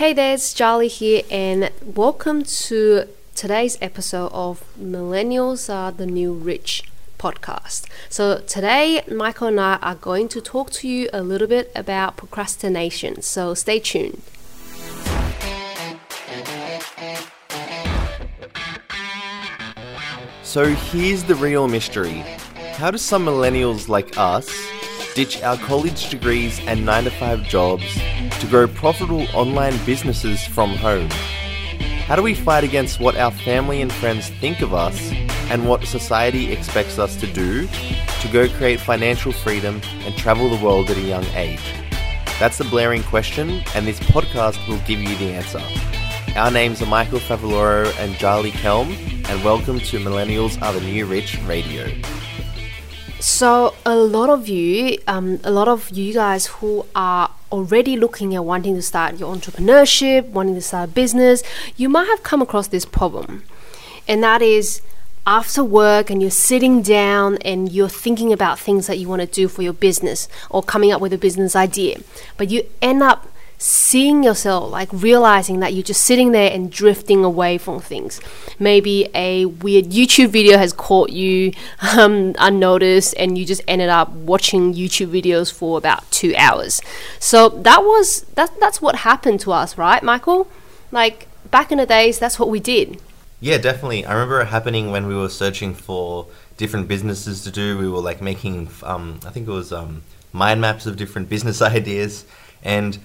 Hey 0.00 0.14
there, 0.14 0.32
it's 0.32 0.54
Charlie 0.54 0.88
here, 0.88 1.24
and 1.30 1.70
welcome 1.84 2.42
to 2.42 3.04
today's 3.34 3.76
episode 3.82 4.30
of 4.32 4.64
Millennials 4.80 5.70
Are 5.70 5.92
the 5.92 6.06
New 6.06 6.32
Rich 6.32 6.84
podcast. 7.18 7.86
So, 8.08 8.38
today, 8.38 9.02
Michael 9.14 9.48
and 9.48 9.60
I 9.60 9.76
are 9.82 9.94
going 9.94 10.28
to 10.28 10.40
talk 10.40 10.70
to 10.70 10.88
you 10.88 11.10
a 11.12 11.22
little 11.22 11.46
bit 11.46 11.70
about 11.76 12.16
procrastination. 12.16 13.20
So, 13.20 13.52
stay 13.52 13.78
tuned. 13.78 14.22
So, 20.42 20.64
here's 20.64 21.24
the 21.24 21.34
real 21.34 21.68
mystery 21.68 22.24
How 22.78 22.90
do 22.90 22.96
some 22.96 23.26
millennials 23.26 23.90
like 23.90 24.16
us 24.16 24.48
ditch 25.14 25.42
our 25.42 25.58
college 25.58 26.08
degrees 26.08 26.58
and 26.60 26.86
9 26.86 27.04
to 27.04 27.10
5 27.10 27.42
jobs 27.42 28.00
to 28.40 28.46
grow 28.46 28.66
profitable 28.66 29.26
online 29.34 29.78
businesses 29.84 30.44
from 30.46 30.70
home? 30.70 31.10
How 32.06 32.16
do 32.16 32.22
we 32.22 32.34
fight 32.34 32.64
against 32.64 32.98
what 32.98 33.16
our 33.16 33.30
family 33.30 33.82
and 33.82 33.92
friends 33.92 34.30
think 34.40 34.62
of 34.62 34.72
us 34.74 34.98
and 35.50 35.68
what 35.68 35.84
society 35.84 36.50
expects 36.50 36.98
us 36.98 37.14
to 37.16 37.26
do 37.32 37.66
to 37.66 38.28
go 38.32 38.48
create 38.48 38.80
financial 38.80 39.30
freedom 39.30 39.80
and 40.04 40.16
travel 40.16 40.48
the 40.48 40.64
world 40.64 40.90
at 40.90 40.96
a 40.96 41.02
young 41.02 41.24
age? 41.34 41.62
That's 42.38 42.56
the 42.56 42.64
blaring 42.64 43.02
question, 43.02 43.62
and 43.74 43.86
this 43.86 44.00
podcast 44.00 44.66
will 44.66 44.80
give 44.86 45.00
you 45.00 45.14
the 45.16 45.32
answer. 45.32 45.62
Our 46.34 46.50
names 46.50 46.80
are 46.80 46.86
Michael 46.86 47.18
Favaloro 47.18 47.94
and 47.98 48.16
Charlie 48.16 48.52
Kelm, 48.52 48.88
and 49.28 49.44
welcome 49.44 49.78
to 49.80 49.98
Millennials 49.98 50.60
Are 50.62 50.72
the 50.72 50.80
New 50.80 51.04
Rich 51.04 51.38
Radio. 51.42 51.86
So, 53.18 53.74
a 53.84 53.94
lot 53.94 54.30
of 54.30 54.48
you, 54.48 54.96
um, 55.06 55.38
a 55.44 55.50
lot 55.50 55.68
of 55.68 55.90
you 55.90 56.14
guys 56.14 56.46
who 56.46 56.86
are 56.94 57.30
already 57.52 57.96
looking 57.96 58.34
at 58.34 58.44
wanting 58.44 58.74
to 58.74 58.82
start 58.82 59.18
your 59.18 59.34
entrepreneurship, 59.34 60.28
wanting 60.28 60.54
to 60.54 60.62
start 60.62 60.90
a 60.90 60.92
business, 60.92 61.42
you 61.76 61.88
might 61.88 62.06
have 62.06 62.22
come 62.22 62.42
across 62.42 62.68
this 62.68 62.84
problem. 62.84 63.42
And 64.06 64.22
that 64.22 64.42
is 64.42 64.82
after 65.26 65.62
work 65.62 66.10
and 66.10 66.20
you're 66.22 66.30
sitting 66.30 66.82
down 66.82 67.36
and 67.38 67.70
you're 67.70 67.88
thinking 67.88 68.32
about 68.32 68.58
things 68.58 68.86
that 68.86 68.98
you 68.98 69.08
want 69.08 69.20
to 69.20 69.26
do 69.26 69.48
for 69.48 69.62
your 69.62 69.72
business 69.72 70.28
or 70.48 70.62
coming 70.62 70.90
up 70.90 71.00
with 71.00 71.12
a 71.12 71.18
business 71.18 71.54
idea, 71.54 72.00
but 72.36 72.50
you 72.50 72.66
end 72.80 73.02
up 73.02 73.28
seeing 73.60 74.22
yourself, 74.22 74.72
like 74.72 74.88
realizing 74.90 75.60
that 75.60 75.74
you're 75.74 75.82
just 75.82 76.02
sitting 76.02 76.32
there 76.32 76.50
and 76.50 76.72
drifting 76.72 77.22
away 77.22 77.58
from 77.58 77.78
things. 77.78 78.18
Maybe 78.58 79.10
a 79.14 79.44
weird 79.44 79.84
YouTube 79.86 80.30
video 80.30 80.56
has 80.56 80.72
caught 80.72 81.10
you 81.10 81.52
um, 81.96 82.34
unnoticed, 82.38 83.14
and 83.18 83.36
you 83.36 83.44
just 83.44 83.60
ended 83.68 83.90
up 83.90 84.10
watching 84.10 84.74
YouTube 84.74 85.08
videos 85.08 85.52
for 85.52 85.76
about 85.76 86.10
two 86.10 86.34
hours. 86.36 86.80
So 87.18 87.50
that 87.50 87.82
was 87.82 88.22
that. 88.34 88.58
That's 88.58 88.80
what 88.80 88.96
happened 88.96 89.40
to 89.40 89.52
us, 89.52 89.76
right, 89.76 90.02
Michael? 90.02 90.48
Like 90.90 91.28
back 91.50 91.70
in 91.70 91.78
the 91.78 91.86
days, 91.86 92.18
that's 92.18 92.38
what 92.38 92.48
we 92.48 92.60
did. 92.60 93.00
Yeah, 93.40 93.58
definitely. 93.58 94.04
I 94.04 94.12
remember 94.14 94.40
it 94.40 94.46
happening 94.46 94.90
when 94.90 95.06
we 95.06 95.14
were 95.14 95.28
searching 95.28 95.74
for 95.74 96.26
different 96.56 96.88
businesses 96.88 97.42
to 97.44 97.50
do. 97.50 97.78
We 97.78 97.88
were 97.88 98.00
like 98.00 98.20
making, 98.20 98.68
um, 98.82 99.20
I 99.24 99.30
think 99.30 99.48
it 99.48 99.50
was 99.50 99.72
um, 99.72 100.02
mind 100.32 100.60
maps 100.60 100.86
of 100.86 100.96
different 100.96 101.28
business 101.28 101.60
ideas, 101.78 102.24
and 102.62 102.98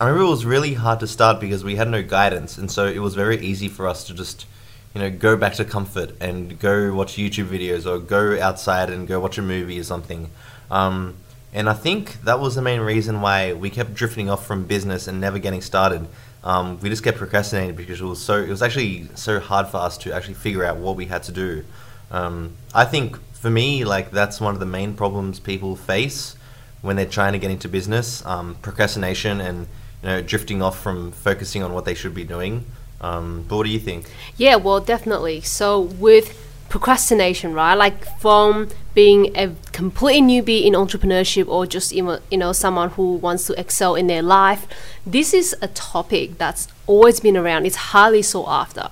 I 0.00 0.06
remember 0.06 0.26
it 0.26 0.30
was 0.30 0.44
really 0.44 0.74
hard 0.74 1.00
to 1.00 1.08
start 1.08 1.40
because 1.40 1.64
we 1.64 1.74
had 1.74 1.88
no 1.88 2.04
guidance, 2.04 2.56
and 2.56 2.70
so 2.70 2.86
it 2.86 3.00
was 3.00 3.16
very 3.16 3.36
easy 3.38 3.66
for 3.66 3.88
us 3.88 4.04
to 4.04 4.14
just, 4.14 4.46
you 4.94 5.00
know, 5.00 5.10
go 5.10 5.36
back 5.36 5.54
to 5.54 5.64
comfort 5.64 6.12
and 6.20 6.56
go 6.60 6.94
watch 6.94 7.16
YouTube 7.16 7.46
videos 7.46 7.84
or 7.84 7.98
go 7.98 8.40
outside 8.40 8.90
and 8.90 9.08
go 9.08 9.18
watch 9.18 9.38
a 9.38 9.42
movie 9.42 9.80
or 9.80 9.82
something. 9.82 10.30
Um, 10.70 11.16
and 11.52 11.68
I 11.68 11.72
think 11.72 12.22
that 12.22 12.38
was 12.38 12.54
the 12.54 12.62
main 12.62 12.80
reason 12.80 13.20
why 13.22 13.54
we 13.54 13.70
kept 13.70 13.94
drifting 13.94 14.30
off 14.30 14.46
from 14.46 14.66
business 14.66 15.08
and 15.08 15.20
never 15.20 15.40
getting 15.40 15.60
started. 15.60 16.06
Um, 16.44 16.78
we 16.78 16.90
just 16.90 17.02
kept 17.02 17.18
procrastinating 17.18 17.74
because 17.74 18.00
it 18.00 18.04
was 18.04 18.22
so 18.22 18.40
it 18.40 18.50
was 18.50 18.62
actually 18.62 19.08
so 19.16 19.40
hard 19.40 19.66
for 19.66 19.78
us 19.78 19.98
to 19.98 20.12
actually 20.12 20.34
figure 20.34 20.64
out 20.64 20.76
what 20.76 20.94
we 20.94 21.06
had 21.06 21.24
to 21.24 21.32
do. 21.32 21.64
Um, 22.12 22.52
I 22.72 22.84
think 22.84 23.18
for 23.32 23.50
me, 23.50 23.84
like 23.84 24.12
that's 24.12 24.40
one 24.40 24.54
of 24.54 24.60
the 24.60 24.66
main 24.66 24.94
problems 24.94 25.40
people 25.40 25.74
face 25.74 26.36
when 26.82 26.94
they're 26.94 27.06
trying 27.06 27.32
to 27.32 27.40
get 27.40 27.50
into 27.50 27.68
business: 27.68 28.24
um, 28.24 28.56
procrastination 28.62 29.40
and 29.40 29.66
you 30.02 30.08
know, 30.08 30.22
drifting 30.22 30.62
off 30.62 30.78
from 30.80 31.12
focusing 31.12 31.62
on 31.62 31.72
what 31.72 31.84
they 31.84 31.94
should 31.94 32.14
be 32.14 32.24
doing. 32.24 32.64
Um, 33.00 33.44
but 33.48 33.56
what 33.56 33.64
do 33.64 33.70
you 33.70 33.78
think? 33.78 34.10
Yeah, 34.36 34.56
well, 34.56 34.80
definitely. 34.80 35.40
So 35.40 35.80
with 35.80 36.36
procrastination, 36.68 37.54
right? 37.54 37.74
Like 37.74 38.04
from 38.18 38.68
being 38.94 39.36
a 39.36 39.54
complete 39.72 40.22
newbie 40.22 40.64
in 40.64 40.74
entrepreneurship 40.74 41.48
or 41.48 41.66
just 41.66 41.92
even 41.92 42.20
you 42.30 42.38
know 42.38 42.52
someone 42.52 42.90
who 42.90 43.14
wants 43.14 43.46
to 43.46 43.58
excel 43.58 43.94
in 43.94 44.06
their 44.06 44.22
life, 44.22 44.66
this 45.06 45.32
is 45.32 45.56
a 45.62 45.68
topic 45.68 46.38
that's 46.38 46.68
always 46.86 47.20
been 47.20 47.36
around. 47.36 47.66
It's 47.66 47.76
highly 47.76 48.22
sought 48.22 48.48
after. 48.48 48.90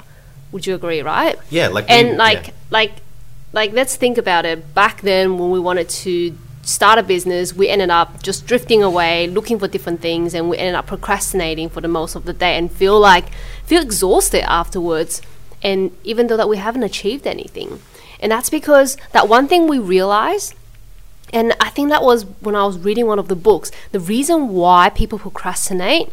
Would 0.53 0.66
you 0.66 0.75
agree, 0.75 1.03
right? 1.03 1.37
Yeah, 1.50 1.69
like 1.69 1.91
and 1.91 2.11
we, 2.11 2.16
like 2.16 2.49
yeah. 2.49 2.53
like 2.71 2.93
like 3.53 3.72
let's 3.72 3.97
think 3.97 4.19
about 4.19 4.47
it. 4.47 4.75
Back 4.75 5.03
then, 5.03 5.39
when 5.39 5.50
we 5.50 5.61
wanted 5.61 5.89
to 5.89 6.37
start 6.66 6.99
a 6.99 7.03
business, 7.03 7.54
we 7.54 7.69
ended 7.69 7.91
up 7.91 8.22
just 8.22 8.44
drifting 8.44 8.82
away, 8.82 9.28
looking 9.28 9.59
for 9.59 9.69
different 9.69 10.00
things, 10.00 10.34
and 10.34 10.50
we 10.50 10.59
ended 10.59 10.75
up 10.75 10.87
procrastinating 10.87 11.69
for 11.69 11.81
the 11.81 11.88
most 11.88 12.16
of 12.16 12.25
the 12.25 12.32
day 12.32 12.59
and 12.59 12.71
feel 12.71 12.99
like 12.99 13.32
feel 13.65 13.81
exhausted 13.81 14.43
afterwards. 14.50 15.22
And 15.62 15.97
even 16.03 16.27
though 16.27 16.37
that 16.37 16.49
we 16.49 16.56
haven't 16.56 16.82
achieved 16.82 17.27
anything, 17.27 17.81
and 18.19 18.32
that's 18.32 18.50
because 18.50 18.97
that 19.12 19.28
one 19.28 19.47
thing 19.47 19.69
we 19.69 19.78
realized, 19.78 20.54
and 21.32 21.54
I 21.60 21.71
think 21.71 21.88
that 21.91 22.03
was 22.03 22.25
when 22.41 22.56
I 22.56 22.66
was 22.66 22.78
reading 22.78 23.06
one 23.06 23.21
of 23.21 23.28
the 23.28 23.37
books. 23.37 23.71
The 23.93 24.00
reason 24.00 24.48
why 24.48 24.91
people 24.91 25.21
procrastinate 25.21 26.09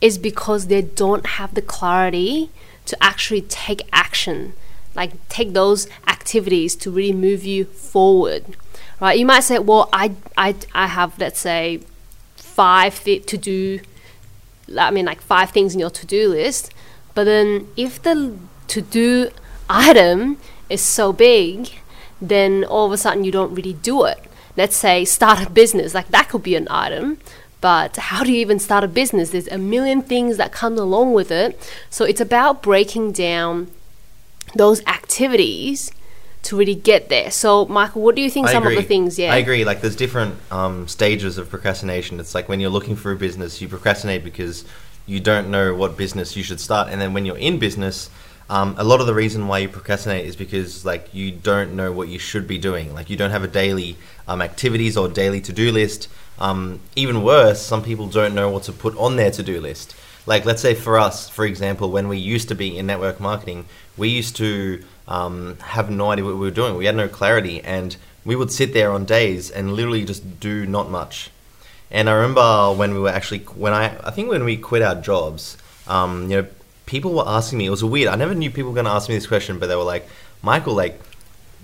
is 0.00 0.16
because 0.16 0.66
they 0.66 0.82
don't 0.82 1.26
have 1.38 1.54
the 1.54 1.62
clarity 1.62 2.50
to 2.86 3.02
actually 3.04 3.42
take 3.42 3.82
action, 3.92 4.54
like 4.94 5.12
take 5.28 5.52
those 5.52 5.86
activities 6.06 6.74
to 6.76 6.90
really 6.90 7.12
move 7.12 7.44
you 7.44 7.66
forward 7.66 8.56
right? 9.02 9.18
You 9.18 9.26
might 9.26 9.40
say, 9.40 9.58
well, 9.58 9.88
I, 9.92 10.12
I, 10.36 10.54
I 10.72 10.86
have, 10.86 11.18
let's 11.18 11.40
say, 11.40 11.80
five 12.36 13.02
to 13.02 13.18
do, 13.36 13.80
I 14.78 14.92
mean, 14.92 15.06
like 15.06 15.20
five 15.20 15.50
things 15.50 15.74
in 15.74 15.80
your 15.80 15.90
to 15.90 16.06
do 16.06 16.28
list. 16.28 16.72
But 17.12 17.24
then 17.24 17.66
if 17.76 18.00
the 18.00 18.38
to 18.68 18.80
do 18.80 19.30
item 19.68 20.38
is 20.70 20.80
so 20.80 21.12
big, 21.12 21.72
then 22.20 22.64
all 22.64 22.86
of 22.86 22.92
a 22.92 22.96
sudden 22.96 23.24
you 23.24 23.32
don't 23.32 23.52
really 23.54 23.72
do 23.72 24.04
it. 24.04 24.22
Let's 24.56 24.76
say 24.76 25.04
start 25.04 25.44
a 25.44 25.50
business, 25.50 25.94
like 25.94 26.08
that 26.08 26.28
could 26.28 26.44
be 26.44 26.54
an 26.54 26.68
item. 26.70 27.18
But 27.60 27.96
how 27.96 28.22
do 28.22 28.32
you 28.32 28.38
even 28.38 28.60
start 28.60 28.84
a 28.84 28.88
business? 28.88 29.30
There's 29.30 29.48
a 29.48 29.58
million 29.58 30.02
things 30.02 30.36
that 30.36 30.52
come 30.52 30.78
along 30.78 31.12
with 31.12 31.30
it. 31.32 31.58
So 31.90 32.04
it's 32.04 32.20
about 32.20 32.62
breaking 32.62 33.12
down 33.12 33.68
those 34.54 34.84
activities 34.86 35.90
to 36.42 36.56
really 36.56 36.74
get 36.74 37.08
there. 37.08 37.30
So, 37.30 37.66
Michael, 37.66 38.02
what 38.02 38.14
do 38.14 38.22
you 38.22 38.30
think 38.30 38.48
I 38.48 38.52
some 38.52 38.64
agree. 38.64 38.76
of 38.76 38.82
the 38.82 38.88
things? 38.88 39.18
Yeah, 39.18 39.32
I 39.32 39.36
agree. 39.36 39.64
Like, 39.64 39.80
there's 39.80 39.96
different 39.96 40.34
um, 40.50 40.88
stages 40.88 41.38
of 41.38 41.48
procrastination. 41.50 42.18
It's 42.20 42.34
like 42.34 42.48
when 42.48 42.60
you're 42.60 42.70
looking 42.70 42.96
for 42.96 43.12
a 43.12 43.16
business, 43.16 43.60
you 43.60 43.68
procrastinate 43.68 44.24
because 44.24 44.64
you 45.06 45.20
don't 45.20 45.50
know 45.50 45.74
what 45.74 45.96
business 45.96 46.36
you 46.36 46.42
should 46.42 46.60
start, 46.60 46.88
and 46.88 47.00
then 47.00 47.12
when 47.12 47.26
you're 47.26 47.38
in 47.38 47.58
business, 47.58 48.10
um, 48.52 48.74
a 48.76 48.84
lot 48.84 49.00
of 49.00 49.06
the 49.06 49.14
reason 49.14 49.48
why 49.48 49.58
you 49.58 49.68
procrastinate 49.68 50.26
is 50.26 50.36
because 50.36 50.84
like 50.84 51.14
you 51.14 51.30
don't 51.30 51.74
know 51.74 51.90
what 51.90 52.08
you 52.08 52.18
should 52.18 52.46
be 52.46 52.58
doing. 52.58 52.92
Like 52.92 53.08
you 53.08 53.16
don't 53.16 53.30
have 53.30 53.44
a 53.44 53.48
daily 53.48 53.96
um, 54.28 54.42
activities 54.42 54.96
or 54.96 55.08
daily 55.08 55.40
to-do 55.40 55.72
list. 55.72 56.08
Um, 56.38 56.80
even 56.94 57.22
worse, 57.22 57.62
some 57.62 57.82
people 57.82 58.08
don't 58.08 58.34
know 58.34 58.50
what 58.50 58.64
to 58.64 58.72
put 58.72 58.96
on 58.98 59.16
their 59.16 59.30
to-do 59.30 59.60
list. 59.60 59.94
Like 60.26 60.44
let's 60.44 60.60
say 60.60 60.74
for 60.74 60.98
us, 60.98 61.28
for 61.28 61.46
example, 61.46 61.90
when 61.90 62.08
we 62.08 62.18
used 62.18 62.48
to 62.48 62.54
be 62.54 62.76
in 62.76 62.86
network 62.86 63.20
marketing, 63.20 63.64
we 63.96 64.08
used 64.08 64.36
to 64.36 64.82
um, 65.12 65.58
have 65.58 65.90
no 65.90 66.10
idea 66.10 66.24
what 66.24 66.34
we 66.34 66.40
were 66.40 66.50
doing. 66.50 66.74
We 66.74 66.86
had 66.86 66.96
no 66.96 67.06
clarity, 67.06 67.60
and 67.60 67.94
we 68.24 68.34
would 68.34 68.50
sit 68.50 68.72
there 68.72 68.90
on 68.90 69.04
days 69.04 69.50
and 69.50 69.74
literally 69.74 70.04
just 70.06 70.40
do 70.40 70.66
not 70.66 70.90
much. 70.90 71.30
And 71.90 72.08
I 72.08 72.14
remember 72.14 72.72
when 72.72 72.94
we 72.94 73.00
were 73.00 73.10
actually 73.10 73.40
when 73.40 73.74
I 73.74 73.84
I 74.02 74.10
think 74.10 74.30
when 74.30 74.42
we 74.44 74.56
quit 74.56 74.80
our 74.80 74.94
jobs, 74.94 75.58
um, 75.86 76.30
you 76.30 76.36
know, 76.38 76.46
people 76.86 77.12
were 77.12 77.28
asking 77.28 77.58
me. 77.58 77.66
It 77.66 77.70
was 77.70 77.84
weird. 77.84 78.08
I 78.08 78.16
never 78.16 78.34
knew 78.34 78.50
people 78.50 78.70
were 78.70 78.74
going 78.74 78.86
to 78.86 78.96
ask 78.98 79.10
me 79.10 79.14
this 79.14 79.26
question, 79.26 79.58
but 79.58 79.66
they 79.66 79.76
were 79.76 79.90
like, 79.96 80.08
"Michael, 80.40 80.74
like, 80.74 80.98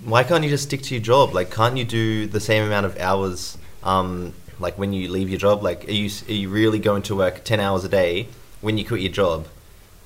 why 0.05 0.23
can't 0.23 0.43
you 0.43 0.51
just 0.51 0.65
stick 0.65 0.83
to 0.83 0.93
your 0.93 1.03
job? 1.03 1.33
Like, 1.33 1.49
can't 1.49 1.75
you 1.75 1.85
do 1.85 2.27
the 2.27 2.39
same 2.39 2.63
amount 2.63 2.85
of 2.85 2.99
hours? 2.99 3.57
Um, 3.83 4.33
like 4.59 4.77
when 4.77 4.93
you 4.93 5.09
leave 5.09 5.29
your 5.29 5.39
job, 5.39 5.63
like, 5.63 5.87
are 5.89 5.97
you 6.01 6.11
are 6.27 6.39
you 6.43 6.49
really 6.49 6.77
going 6.77 7.01
to 7.09 7.15
work 7.15 7.43
ten 7.43 7.59
hours 7.59 7.83
a 7.83 7.89
day 7.89 8.27
when 8.61 8.77
you 8.77 8.85
quit 8.85 9.01
your 9.01 9.11
job? 9.23 9.47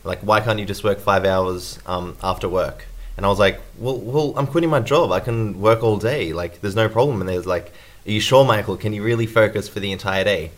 Like, 0.05 0.21
why 0.21 0.39
can't 0.39 0.59
you 0.59 0.65
just 0.65 0.83
work 0.85 0.99
five 0.99 1.25
hours 1.25 1.79
um, 1.85 2.15
after 2.23 2.47
work?" 2.47 2.87
And 3.15 3.25
I 3.25 3.29
was 3.29 3.39
like, 3.39 3.59
well, 3.77 3.97
well, 3.97 4.33
I'm 4.37 4.47
quitting 4.47 4.69
my 4.69 4.79
job. 4.79 5.11
I 5.11 5.19
can 5.19 5.59
work 5.61 5.83
all 5.83 5.97
day. 5.97 6.33
Like, 6.33 6.61
there's 6.61 6.75
no 6.75 6.89
problem. 6.89 7.19
And 7.21 7.29
they 7.29 7.37
was 7.37 7.45
like, 7.45 7.71
are 8.05 8.11
you 8.11 8.19
sure, 8.19 8.43
Michael? 8.43 8.75
Can 8.77 8.93
you 8.93 9.03
really 9.03 9.27
focus 9.27 9.67
for 9.69 9.79
the 9.79 9.91
entire 9.91 10.23
day? 10.23 10.51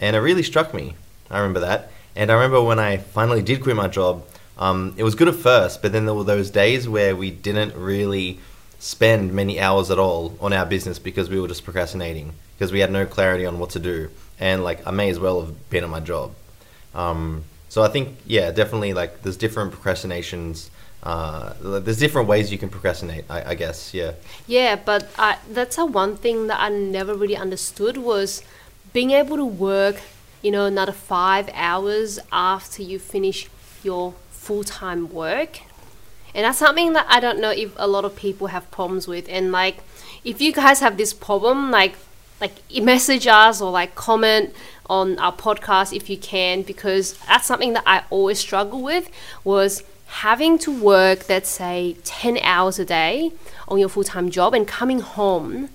And 0.00 0.16
it 0.16 0.20
really 0.20 0.42
struck 0.42 0.74
me. 0.74 0.96
I 1.30 1.38
remember 1.38 1.60
that. 1.60 1.90
And 2.16 2.30
I 2.30 2.34
remember 2.34 2.62
when 2.62 2.78
I 2.78 2.96
finally 2.96 3.42
did 3.42 3.62
quit 3.62 3.76
my 3.76 3.86
job, 3.88 4.24
um, 4.58 4.94
it 4.96 5.04
was 5.04 5.14
good 5.14 5.28
at 5.28 5.36
first, 5.36 5.80
but 5.80 5.92
then 5.92 6.04
there 6.04 6.14
were 6.14 6.24
those 6.24 6.50
days 6.50 6.88
where 6.88 7.14
we 7.14 7.30
didn't 7.30 7.74
really 7.76 8.40
spend 8.78 9.32
many 9.32 9.60
hours 9.60 9.90
at 9.90 9.98
all 9.98 10.36
on 10.40 10.52
our 10.52 10.66
business 10.66 10.98
because 10.98 11.30
we 11.30 11.40
were 11.40 11.48
just 11.48 11.64
procrastinating 11.64 12.32
because 12.58 12.72
we 12.72 12.80
had 12.80 12.90
no 12.90 13.06
clarity 13.06 13.46
on 13.46 13.58
what 13.58 13.70
to 13.70 13.78
do. 13.78 14.10
And 14.38 14.64
like, 14.64 14.86
I 14.86 14.90
may 14.90 15.08
as 15.10 15.18
well 15.18 15.40
have 15.42 15.70
been 15.70 15.84
at 15.84 15.90
my 15.90 16.00
job. 16.00 16.34
Um, 16.94 17.44
So 17.68 17.84
I 17.84 17.88
think 17.88 18.18
yeah, 18.26 18.50
definitely 18.50 18.92
like 18.94 19.22
there's 19.22 19.36
different 19.36 19.70
procrastinations. 19.72 20.70
Uh, 21.02 21.54
there's 21.80 21.98
different 21.98 22.28
ways 22.28 22.52
you 22.52 22.58
can 22.58 22.68
procrastinate. 22.68 23.24
I, 23.30 23.50
I 23.50 23.54
guess 23.54 23.94
yeah. 23.94 24.12
Yeah, 24.46 24.76
but 24.76 25.08
I, 25.18 25.38
that's 25.50 25.78
a 25.78 25.86
one 25.86 26.16
thing 26.16 26.46
that 26.48 26.60
I 26.60 26.68
never 26.68 27.14
really 27.14 27.36
understood 27.36 27.96
was 27.96 28.42
being 28.92 29.10
able 29.10 29.36
to 29.36 29.44
work, 29.44 30.00
you 30.42 30.50
know, 30.50 30.66
another 30.66 30.92
five 30.92 31.48
hours 31.54 32.18
after 32.30 32.82
you 32.82 32.98
finish 32.98 33.48
your 33.82 34.14
full 34.30 34.64
time 34.64 35.10
work. 35.10 35.60
And 36.34 36.44
that's 36.44 36.58
something 36.58 36.92
that 36.92 37.06
I 37.08 37.18
don't 37.18 37.40
know 37.40 37.50
if 37.50 37.72
a 37.76 37.88
lot 37.88 38.04
of 38.04 38.14
people 38.14 38.48
have 38.48 38.70
problems 38.70 39.08
with. 39.08 39.28
And 39.28 39.50
like, 39.52 39.78
if 40.22 40.40
you 40.40 40.52
guys 40.52 40.80
have 40.80 40.96
this 40.96 41.12
problem, 41.12 41.70
like, 41.70 41.96
like 42.40 42.52
message 42.82 43.26
us 43.26 43.60
or 43.60 43.70
like 43.70 43.94
comment 43.94 44.54
on 44.88 45.18
our 45.18 45.32
podcast 45.32 45.96
if 45.96 46.10
you 46.10 46.16
can, 46.16 46.62
because 46.62 47.14
that's 47.26 47.46
something 47.46 47.72
that 47.72 47.84
I 47.86 48.04
always 48.10 48.38
struggle 48.38 48.82
with 48.82 49.10
was 49.44 49.82
having 50.10 50.58
to 50.58 50.70
work, 50.70 51.28
let's 51.28 51.48
say, 51.48 51.96
10 52.04 52.38
hours 52.42 52.78
a 52.78 52.84
day 52.84 53.32
on 53.68 53.78
your 53.78 53.88
full 53.88 54.04
time 54.04 54.30
job 54.30 54.54
and 54.54 54.66
coming 54.66 55.00
home, 55.00 55.68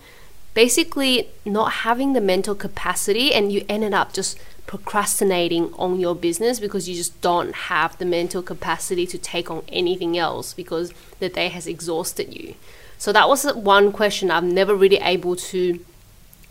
basically 0.53 1.29
not 1.45 1.71
having 1.87 2.13
the 2.13 2.21
mental 2.21 2.53
capacity, 2.53 3.33
and 3.33 3.51
you 3.51 3.65
ended 3.69 3.93
up 3.93 4.13
just 4.13 4.37
procrastinating 4.67 5.73
on 5.75 5.99
your 5.99 6.15
business 6.15 6.59
because 6.59 6.89
you 6.89 6.95
just 6.95 7.19
don't 7.21 7.53
have 7.53 7.97
the 7.97 8.05
mental 8.05 8.41
capacity 8.41 9.05
to 9.05 9.17
take 9.17 9.49
on 9.49 9.63
anything 9.69 10.17
else 10.17 10.53
because 10.53 10.91
the 11.19 11.29
day 11.29 11.47
has 11.49 11.67
exhausted 11.67 12.33
you. 12.33 12.55
So 12.97 13.13
that 13.13 13.29
was 13.29 13.45
one 13.53 13.91
question 13.91 14.31
I've 14.31 14.43
never 14.43 14.75
really 14.75 14.97
able 14.97 15.35
to 15.35 15.79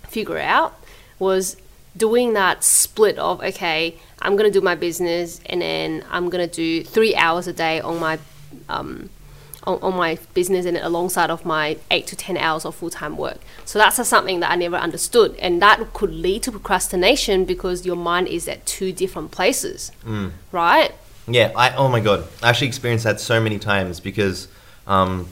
figure 0.08 0.38
out 0.38 0.81
was 1.19 1.56
doing 1.96 2.32
that 2.35 2.64
split 2.64 3.19
of 3.19 3.43
okay, 3.43 3.96
I'm 4.20 4.37
gonna 4.37 4.50
do 4.50 4.61
my 4.61 4.75
business 4.75 5.41
and 5.46 5.62
then 5.62 6.05
I'm 6.11 6.31
gonna 6.31 6.46
do 6.46 6.82
three 6.85 7.14
hours 7.14 7.46
a 7.46 7.52
day 7.52 7.81
on 7.81 8.00
my 8.00 8.19
um, 8.69 9.11
on, 9.64 9.79
on, 9.81 9.96
my 9.96 10.19
business 10.35 10.67
and 10.67 10.76
alongside 10.76 11.31
of 11.31 11.44
my 11.44 11.76
eight 11.91 12.06
to 12.08 12.17
ten 12.17 12.37
hours 12.37 12.64
of 12.64 12.75
full 12.75 12.91
time 12.91 13.17
work. 13.17 13.38
So 13.64 13.79
that's 13.79 14.06
something 14.06 14.41
that 14.41 14.50
I 14.50 14.56
never 14.56 14.76
understood, 14.76 15.37
and 15.37 15.61
that 15.62 15.93
could 15.93 16.12
lead 16.12 16.43
to 16.44 16.52
procrastination 16.52 17.44
because 17.44 17.85
your 17.87 17.96
mind 17.96 18.29
is 18.29 18.49
at 18.49 18.64
two 18.67 18.93
different 18.93 19.31
places, 19.31 19.91
mm. 20.05 20.32
right? 20.52 20.93
Yeah. 21.26 21.52
I 21.56 21.75
oh 21.75 21.88
my 21.88 22.00
god, 22.00 22.26
I 22.43 22.50
actually 22.50 22.69
experienced 22.69 23.05
that 23.05 23.20
so 23.20 23.41
many 23.41 23.58
times 23.58 24.00
because, 24.00 24.49
um, 24.87 25.29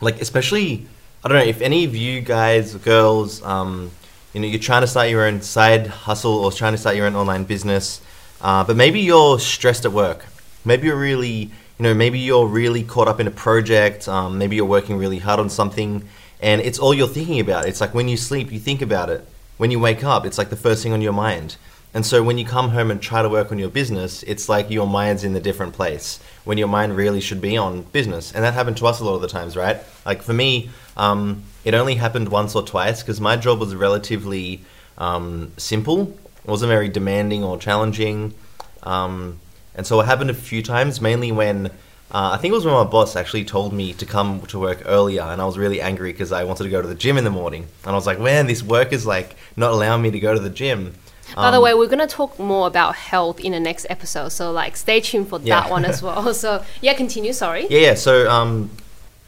like 0.00 0.20
especially 0.20 0.86
I 1.24 1.28
don't 1.28 1.38
know 1.38 1.44
if 1.44 1.60
any 1.60 1.84
of 1.84 1.96
you 1.96 2.20
guys 2.20 2.74
girls 2.76 3.42
um 3.42 3.90
you 4.36 4.42
know 4.42 4.48
you're 4.48 4.60
trying 4.60 4.82
to 4.82 4.86
start 4.86 5.08
your 5.08 5.24
own 5.24 5.40
side 5.40 5.86
hustle 5.86 6.44
or 6.44 6.52
trying 6.52 6.74
to 6.74 6.78
start 6.78 6.94
your 6.94 7.06
own 7.06 7.16
online 7.16 7.44
business 7.44 8.02
uh, 8.42 8.62
but 8.62 8.76
maybe 8.76 9.00
you're 9.00 9.38
stressed 9.38 9.86
at 9.86 9.92
work 9.92 10.26
maybe 10.62 10.88
you're 10.88 11.00
really 11.00 11.50
you 11.78 11.82
know 11.82 11.94
maybe 11.94 12.18
you're 12.18 12.46
really 12.46 12.82
caught 12.82 13.08
up 13.08 13.18
in 13.18 13.26
a 13.26 13.30
project 13.30 14.06
um, 14.08 14.36
maybe 14.36 14.54
you're 14.54 14.66
working 14.66 14.98
really 14.98 15.16
hard 15.16 15.40
on 15.40 15.48
something 15.48 16.06
and 16.42 16.60
it's 16.60 16.78
all 16.78 16.92
you're 16.92 17.08
thinking 17.08 17.40
about 17.40 17.66
it's 17.66 17.80
like 17.80 17.94
when 17.94 18.08
you 18.08 18.16
sleep 18.18 18.52
you 18.52 18.58
think 18.58 18.82
about 18.82 19.08
it 19.08 19.26
when 19.56 19.70
you 19.70 19.80
wake 19.80 20.04
up 20.04 20.26
it's 20.26 20.36
like 20.36 20.50
the 20.50 20.56
first 20.56 20.82
thing 20.82 20.92
on 20.92 21.00
your 21.00 21.14
mind 21.14 21.56
and 21.94 22.04
so 22.04 22.22
when 22.22 22.36
you 22.36 22.44
come 22.44 22.68
home 22.68 22.90
and 22.90 23.00
try 23.00 23.22
to 23.22 23.28
work 23.30 23.50
on 23.50 23.58
your 23.58 23.70
business, 23.70 24.22
it's 24.24 24.50
like 24.50 24.68
your 24.68 24.86
mind's 24.86 25.24
in 25.24 25.34
a 25.34 25.40
different 25.40 25.72
place 25.72 26.20
when 26.44 26.58
your 26.58 26.68
mind 26.68 26.94
really 26.94 27.22
should 27.22 27.40
be 27.40 27.56
on 27.56 27.84
business. 27.84 28.34
And 28.34 28.44
that 28.44 28.52
happened 28.52 28.76
to 28.76 28.86
us 28.86 29.00
a 29.00 29.04
lot 29.06 29.14
of 29.14 29.22
the 29.22 29.28
times, 29.28 29.56
right? 29.56 29.78
Like 30.04 30.20
for 30.20 30.34
me, 30.34 30.68
um, 30.96 31.42
it 31.64 31.74
only 31.74 31.96
happened 31.96 32.28
once 32.28 32.54
or 32.54 32.62
twice 32.62 33.02
because 33.02 33.20
my 33.20 33.36
job 33.36 33.60
was 33.60 33.74
relatively 33.74 34.62
um, 34.98 35.52
simple. 35.56 36.16
It 36.44 36.50
wasn't 36.50 36.70
very 36.70 36.88
demanding 36.88 37.42
or 37.42 37.58
challenging. 37.58 38.34
Um, 38.82 39.40
and 39.74 39.86
so 39.86 40.00
it 40.00 40.06
happened 40.06 40.30
a 40.30 40.34
few 40.34 40.62
times, 40.62 41.00
mainly 41.00 41.32
when 41.32 41.66
uh, 42.10 42.30
I 42.32 42.36
think 42.36 42.52
it 42.52 42.54
was 42.54 42.64
when 42.64 42.74
my 42.74 42.84
boss 42.84 43.16
actually 43.16 43.44
told 43.44 43.72
me 43.72 43.92
to 43.94 44.06
come 44.06 44.40
to 44.46 44.58
work 44.58 44.82
earlier, 44.86 45.22
and 45.22 45.42
I 45.42 45.44
was 45.44 45.58
really 45.58 45.80
angry 45.80 46.12
because 46.12 46.30
I 46.30 46.44
wanted 46.44 46.64
to 46.64 46.70
go 46.70 46.80
to 46.80 46.86
the 46.86 46.94
gym 46.94 47.18
in 47.18 47.24
the 47.24 47.30
morning. 47.30 47.66
And 47.82 47.90
I 47.90 47.94
was 47.94 48.06
like, 48.06 48.20
man, 48.20 48.46
this 48.46 48.62
work 48.62 48.92
is 48.92 49.04
like 49.04 49.36
not 49.56 49.72
allowing 49.72 50.02
me 50.02 50.12
to 50.12 50.20
go 50.20 50.32
to 50.32 50.40
the 50.40 50.50
gym. 50.50 50.94
By 51.34 51.50
the 51.50 51.56
um, 51.56 51.64
way, 51.64 51.74
we're 51.74 51.88
gonna 51.88 52.06
talk 52.06 52.38
more 52.38 52.68
about 52.68 52.94
health 52.94 53.40
in 53.40 53.50
the 53.52 53.58
next 53.58 53.86
episode, 53.90 54.28
so 54.28 54.52
like 54.52 54.76
stay 54.76 55.00
tuned 55.00 55.28
for 55.28 55.40
yeah. 55.40 55.60
that 55.60 55.70
one 55.70 55.84
as 55.84 56.00
well. 56.00 56.32
So 56.34 56.64
yeah, 56.80 56.94
continue. 56.94 57.32
Sorry. 57.32 57.66
Yeah, 57.68 57.80
yeah. 57.80 57.94
So 57.94 58.30
um, 58.30 58.70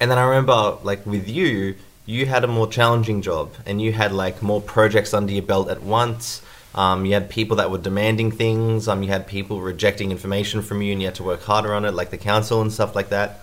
and 0.01 0.11
then 0.11 0.19
I 0.19 0.25
remember 0.25 0.79
like 0.83 1.05
with 1.07 1.29
you, 1.29 1.77
you 2.07 2.27
had 2.27 2.45
a 2.45 2.47
more 2.47 2.67
challenging 2.67 3.23
job, 3.23 3.53
and 3.67 3.83
you 3.83 3.93
had 3.93 4.13
like 4.13 4.43
more 4.43 4.61
projects 4.61 5.13
under 5.13 5.33
your 5.33 5.43
belt 5.43 5.69
at 5.69 5.83
once. 5.83 6.43
Um, 6.75 7.05
you 7.05 7.15
had 7.15 7.29
people 7.29 7.57
that 7.57 7.71
were 7.71 7.79
demanding 7.79 8.31
things. 8.31 8.89
Um, 8.89 9.03
you 9.03 9.09
had 9.09 9.27
people 9.27 9.61
rejecting 9.61 10.11
information 10.11 10.63
from 10.63 10.81
you, 10.83 10.93
and 10.93 11.01
you 11.01 11.09
had 11.09 11.17
to 11.17 11.25
work 11.25 11.43
harder 11.43 11.75
on 11.75 11.85
it, 11.85 11.93
like 11.93 12.11
the 12.11 12.19
council 12.19 12.61
and 12.63 12.73
stuff 12.73 12.95
like 12.95 13.09
that. 13.09 13.41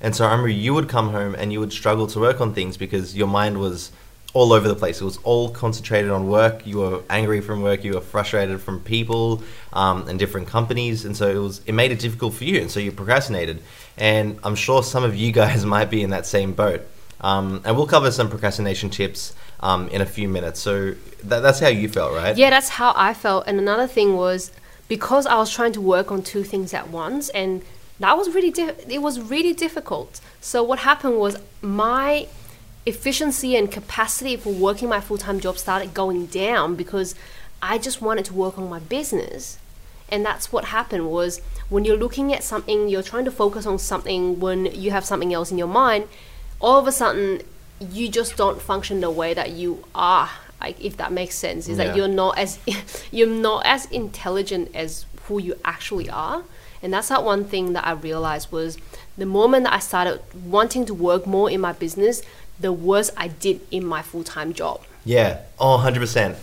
And 0.00 0.14
so 0.14 0.24
I 0.24 0.30
remember 0.30 0.48
you 0.48 0.74
would 0.74 0.88
come 0.88 1.10
home 1.10 1.34
and 1.34 1.52
you 1.52 1.60
would 1.60 1.72
struggle 1.72 2.06
to 2.08 2.20
work 2.20 2.40
on 2.40 2.54
things 2.54 2.76
because 2.76 3.16
your 3.16 3.26
mind 3.26 3.58
was 3.58 3.90
all 4.34 4.52
over 4.52 4.68
the 4.68 4.74
place. 4.74 5.00
It 5.00 5.04
was 5.04 5.18
all 5.24 5.48
concentrated 5.50 6.10
on 6.10 6.28
work. 6.28 6.66
You 6.66 6.78
were 6.78 7.02
angry 7.08 7.40
from 7.40 7.62
work. 7.62 7.82
You 7.82 7.94
were 7.94 8.00
frustrated 8.00 8.60
from 8.60 8.80
people 8.80 9.42
um, 9.72 10.06
and 10.08 10.18
different 10.18 10.48
companies, 10.48 11.04
and 11.04 11.16
so 11.16 11.28
it 11.28 11.38
was. 11.38 11.60
It 11.66 11.72
made 11.72 11.92
it 11.92 11.98
difficult 11.98 12.34
for 12.34 12.44
you, 12.44 12.60
and 12.60 12.70
so 12.70 12.80
you 12.80 12.92
procrastinated. 12.92 13.62
And 13.96 14.38
I'm 14.44 14.54
sure 14.54 14.82
some 14.82 15.04
of 15.04 15.16
you 15.16 15.32
guys 15.42 15.64
might 15.64 15.90
be 15.90 16.02
in 16.02 16.10
that 16.10 16.26
same 16.26 16.52
boat. 16.52 16.82
Um, 17.20 17.62
and 17.64 17.76
we'll 17.76 17.86
cover 17.86 18.12
some 18.12 18.30
procrastination 18.30 18.90
tips 18.90 19.34
um, 19.58 19.88
in 19.88 20.00
a 20.00 20.06
few 20.06 20.28
minutes. 20.28 20.60
So 20.60 20.94
that, 21.24 21.40
that's 21.40 21.58
how 21.58 21.66
you 21.66 21.88
felt, 21.88 22.12
right? 22.12 22.36
Yeah, 22.36 22.50
that's 22.50 22.68
how 22.68 22.92
I 22.94 23.12
felt. 23.12 23.44
And 23.48 23.58
another 23.58 23.88
thing 23.88 24.14
was 24.14 24.52
because 24.86 25.26
I 25.26 25.36
was 25.36 25.50
trying 25.50 25.72
to 25.72 25.80
work 25.80 26.12
on 26.12 26.22
two 26.22 26.44
things 26.44 26.72
at 26.72 26.90
once, 26.90 27.28
and 27.30 27.62
that 27.98 28.16
was 28.16 28.32
really 28.34 28.50
it 28.88 29.02
was 29.02 29.20
really 29.20 29.52
difficult. 29.52 30.20
So 30.40 30.62
what 30.62 30.80
happened 30.80 31.18
was 31.18 31.36
my 31.60 32.28
efficiency 32.88 33.56
and 33.56 33.70
capacity 33.70 34.36
for 34.36 34.52
working 34.52 34.88
my 34.88 35.00
full 35.00 35.18
time 35.18 35.40
job 35.40 35.58
started 35.58 35.94
going 35.94 36.26
down 36.26 36.74
because 36.74 37.14
I 37.62 37.78
just 37.78 38.00
wanted 38.00 38.24
to 38.26 38.34
work 38.34 38.58
on 38.58 38.68
my 38.68 38.78
business. 38.78 39.58
And 40.10 40.24
that's 40.24 40.50
what 40.50 40.66
happened 40.66 41.10
was 41.10 41.40
when 41.68 41.84
you're 41.84 41.96
looking 41.96 42.32
at 42.32 42.42
something, 42.42 42.88
you're 42.88 43.02
trying 43.02 43.26
to 43.26 43.30
focus 43.30 43.66
on 43.66 43.78
something 43.78 44.40
when 44.40 44.66
you 44.66 44.90
have 44.90 45.04
something 45.04 45.34
else 45.34 45.50
in 45.50 45.58
your 45.58 45.68
mind, 45.68 46.08
all 46.60 46.78
of 46.78 46.86
a 46.86 46.92
sudden 46.92 47.42
you 47.80 48.08
just 48.08 48.36
don't 48.36 48.60
function 48.60 49.00
the 49.00 49.10
way 49.10 49.34
that 49.34 49.50
you 49.50 49.84
are. 49.94 50.30
Like 50.60 50.82
if 50.82 50.96
that 50.96 51.12
makes 51.12 51.34
sense, 51.36 51.68
is 51.68 51.78
yeah. 51.78 51.84
that 51.84 51.96
you're 51.96 52.08
not 52.08 52.38
as 52.38 52.58
you're 53.12 53.28
not 53.28 53.64
as 53.66 53.86
intelligent 53.86 54.70
as 54.74 55.06
who 55.24 55.38
you 55.38 55.54
actually 55.64 56.08
are. 56.08 56.42
And 56.82 56.92
that's 56.92 57.08
that 57.08 57.24
one 57.24 57.44
thing 57.44 57.72
that 57.74 57.86
I 57.86 57.92
realized 57.92 58.50
was 58.52 58.78
the 59.16 59.26
moment 59.26 59.64
that 59.64 59.72
I 59.72 59.78
started 59.80 60.20
wanting 60.34 60.86
to 60.86 60.94
work 60.94 61.26
more 61.26 61.50
in 61.50 61.60
my 61.60 61.72
business, 61.72 62.22
the 62.60 62.72
worst 62.72 63.10
I 63.16 63.28
did 63.28 63.60
in 63.70 63.84
my 63.84 64.02
full 64.02 64.24
time 64.24 64.52
job. 64.52 64.82
Yeah. 65.04 65.42
Oh, 65.58 65.82
100%. 65.84 66.36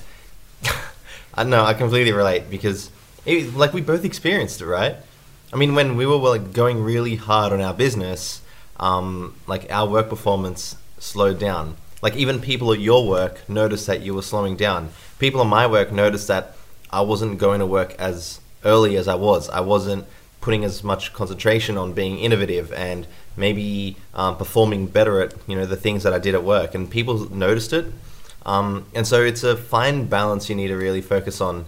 I 1.34 1.43
know, 1.43 1.63
I 1.63 1.74
completely 1.74 2.13
relate 2.13 2.50
because, 2.50 2.89
it, 3.25 3.53
like, 3.53 3.74
we 3.74 3.81
both 3.81 4.05
experienced 4.05 4.62
it, 4.62 4.65
right? 4.65 4.95
I 5.53 5.57
mean, 5.57 5.75
when 5.75 5.95
we 5.95 6.05
were 6.05 6.17
like 6.17 6.53
going 6.53 6.84
really 6.84 7.15
hard 7.15 7.53
on 7.53 7.62
our 7.62 7.74
business, 7.74 8.41
um, 8.77 9.36
like 9.48 9.72
our 9.72 9.88
work 9.88 10.10
performance 10.10 10.75
slowed 11.00 11.39
down. 11.39 11.77
Like 12.01 12.15
even 12.15 12.41
people 12.41 12.74
at 12.74 12.79
your 12.79 13.07
work 13.07 13.48
noticed 13.48 13.88
that 13.88 14.01
you 14.01 14.13
were 14.13 14.22
slowing 14.22 14.55
down. 14.55 14.89
People 15.17 15.41
at 15.41 15.48
my 15.48 15.65
work 15.65 15.91
noticed 15.91 16.27
that 16.27 16.55
I 16.91 17.01
wasn't 17.01 17.38
going 17.38 17.60
to 17.60 17.65
work 17.65 17.93
as 17.98 18.41
early 18.63 18.98
as 18.98 19.07
I 19.07 19.15
was. 19.15 19.50
I 19.50 19.62
wasn't 19.62 20.05
putting 20.46 20.64
as 20.64 20.84
much 20.84 21.12
concentration 21.12 21.75
on 21.75 21.92
being 21.92 22.20
innovative 22.20 22.72
and 22.74 23.08
maybe 23.36 23.98
um, 24.14 24.38
performing 24.38 24.86
better 24.86 25.20
at 25.20 25.34
you 25.48 25.56
know 25.56 25.66
the 25.66 25.75
things 25.75 26.04
that 26.04 26.14
I 26.14 26.20
did 26.20 26.36
at 26.36 26.44
work, 26.44 26.75
and 26.75 26.88
people 26.88 27.28
noticed 27.34 27.74
it. 27.74 27.86
Um, 28.46 28.86
and 28.94 29.08
so 29.08 29.24
it's 29.24 29.44
a 29.44 29.58
fine 29.58 30.06
balance 30.06 30.48
you 30.48 30.56
need 30.56 30.68
to 30.68 30.75
really 30.75 31.02
focus 31.02 31.42
on 31.42 31.66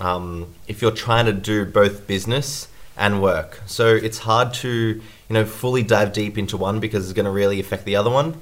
um, 0.00 0.54
if 0.66 0.80
you're 0.80 0.98
trying 1.06 1.26
to 1.26 1.34
do 1.34 1.66
both 1.66 2.06
business 2.06 2.68
and 2.96 3.20
work. 3.20 3.60
So 3.66 3.94
it's 3.94 4.20
hard 4.20 4.54
to 4.64 4.70
you 5.28 5.34
know 5.36 5.44
fully 5.44 5.82
dive 5.82 6.14
deep 6.14 6.38
into 6.38 6.56
one 6.56 6.80
because 6.80 7.04
it's 7.04 7.12
going 7.12 7.26
to 7.26 7.36
really 7.42 7.60
affect 7.60 7.84
the 7.84 7.96
other 7.96 8.10
one. 8.10 8.40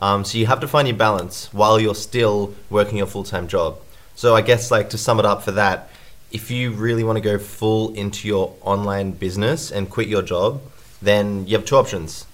Um, 0.00 0.24
so 0.24 0.36
you 0.36 0.46
have 0.46 0.58
to 0.60 0.66
find 0.66 0.88
your 0.88 0.96
balance 0.96 1.48
while 1.52 1.78
you're 1.78 1.94
still 1.94 2.54
working 2.70 2.98
your 2.98 3.06
full 3.06 3.22
time 3.22 3.46
job. 3.46 3.78
So 4.16 4.34
I 4.34 4.42
guess 4.42 4.72
like 4.72 4.90
to 4.90 4.98
sum 4.98 5.20
it 5.20 5.24
up 5.24 5.44
for 5.44 5.52
that, 5.52 5.90
if 6.32 6.50
you 6.50 6.72
really 6.72 7.04
want 7.04 7.16
to 7.16 7.20
go 7.20 7.38
full 7.38 7.94
into 7.94 8.26
your 8.26 8.56
online 8.62 9.12
business 9.12 9.70
and 9.70 9.88
quit 9.88 10.08
your 10.08 10.22
job, 10.22 10.60
then 11.00 11.46
you 11.46 11.56
have 11.56 11.66
two 11.66 11.76
options. 11.76 12.26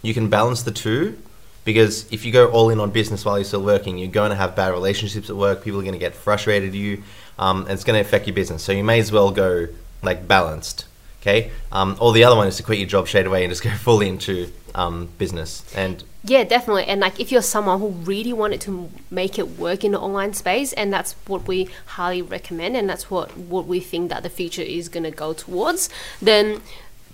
You 0.00 0.14
can 0.14 0.28
balance 0.28 0.62
the 0.62 0.70
two 0.70 1.18
because 1.64 2.10
if 2.10 2.24
you 2.24 2.32
go 2.32 2.50
all 2.50 2.70
in 2.70 2.80
on 2.80 2.90
business 2.90 3.24
while 3.24 3.38
you're 3.38 3.44
still 3.44 3.62
working, 3.62 3.98
you're 3.98 4.10
going 4.10 4.30
to 4.30 4.36
have 4.36 4.56
bad 4.56 4.72
relationships 4.72 5.30
at 5.30 5.36
work. 5.36 5.62
People 5.62 5.78
are 5.80 5.84
going 5.84 5.92
to 5.92 5.98
get 5.98 6.14
frustrated 6.14 6.70
at 6.70 6.74
you, 6.74 7.02
um, 7.38 7.62
and 7.62 7.72
it's 7.72 7.84
going 7.84 7.96
to 7.96 8.00
affect 8.00 8.26
your 8.26 8.34
business. 8.34 8.62
So 8.62 8.72
you 8.72 8.82
may 8.82 8.98
as 8.98 9.12
well 9.12 9.30
go 9.30 9.68
like 10.02 10.26
balanced. 10.26 10.86
Okay. 11.20 11.52
Um, 11.70 11.96
or 12.00 12.12
the 12.12 12.24
other 12.24 12.34
one 12.34 12.48
is 12.48 12.56
to 12.56 12.64
quit 12.64 12.78
your 12.78 12.88
job 12.88 13.06
straight 13.06 13.26
away 13.26 13.44
and 13.44 13.50
just 13.50 13.62
go 13.62 13.70
fully 13.76 14.08
into 14.08 14.50
um, 14.74 15.08
business. 15.18 15.64
And 15.74 16.04
Yeah, 16.24 16.44
definitely. 16.44 16.84
And 16.84 17.00
like 17.00 17.18
if 17.20 17.32
you're 17.32 17.42
someone 17.42 17.80
who 17.80 17.88
really 17.88 18.32
wanted 18.32 18.60
to 18.62 18.90
make 19.10 19.38
it 19.38 19.58
work 19.58 19.84
in 19.84 19.92
the 19.92 20.00
online 20.00 20.34
space, 20.34 20.72
and 20.72 20.92
that's 20.92 21.14
what 21.26 21.46
we 21.46 21.68
highly 21.86 22.22
recommend, 22.22 22.76
and 22.76 22.88
that's 22.88 23.10
what 23.10 23.36
what 23.36 23.66
we 23.66 23.80
think 23.80 24.10
that 24.10 24.22
the 24.22 24.30
future 24.30 24.62
is 24.62 24.88
going 24.88 25.04
to 25.04 25.10
go 25.10 25.32
towards, 25.32 25.88
then 26.20 26.60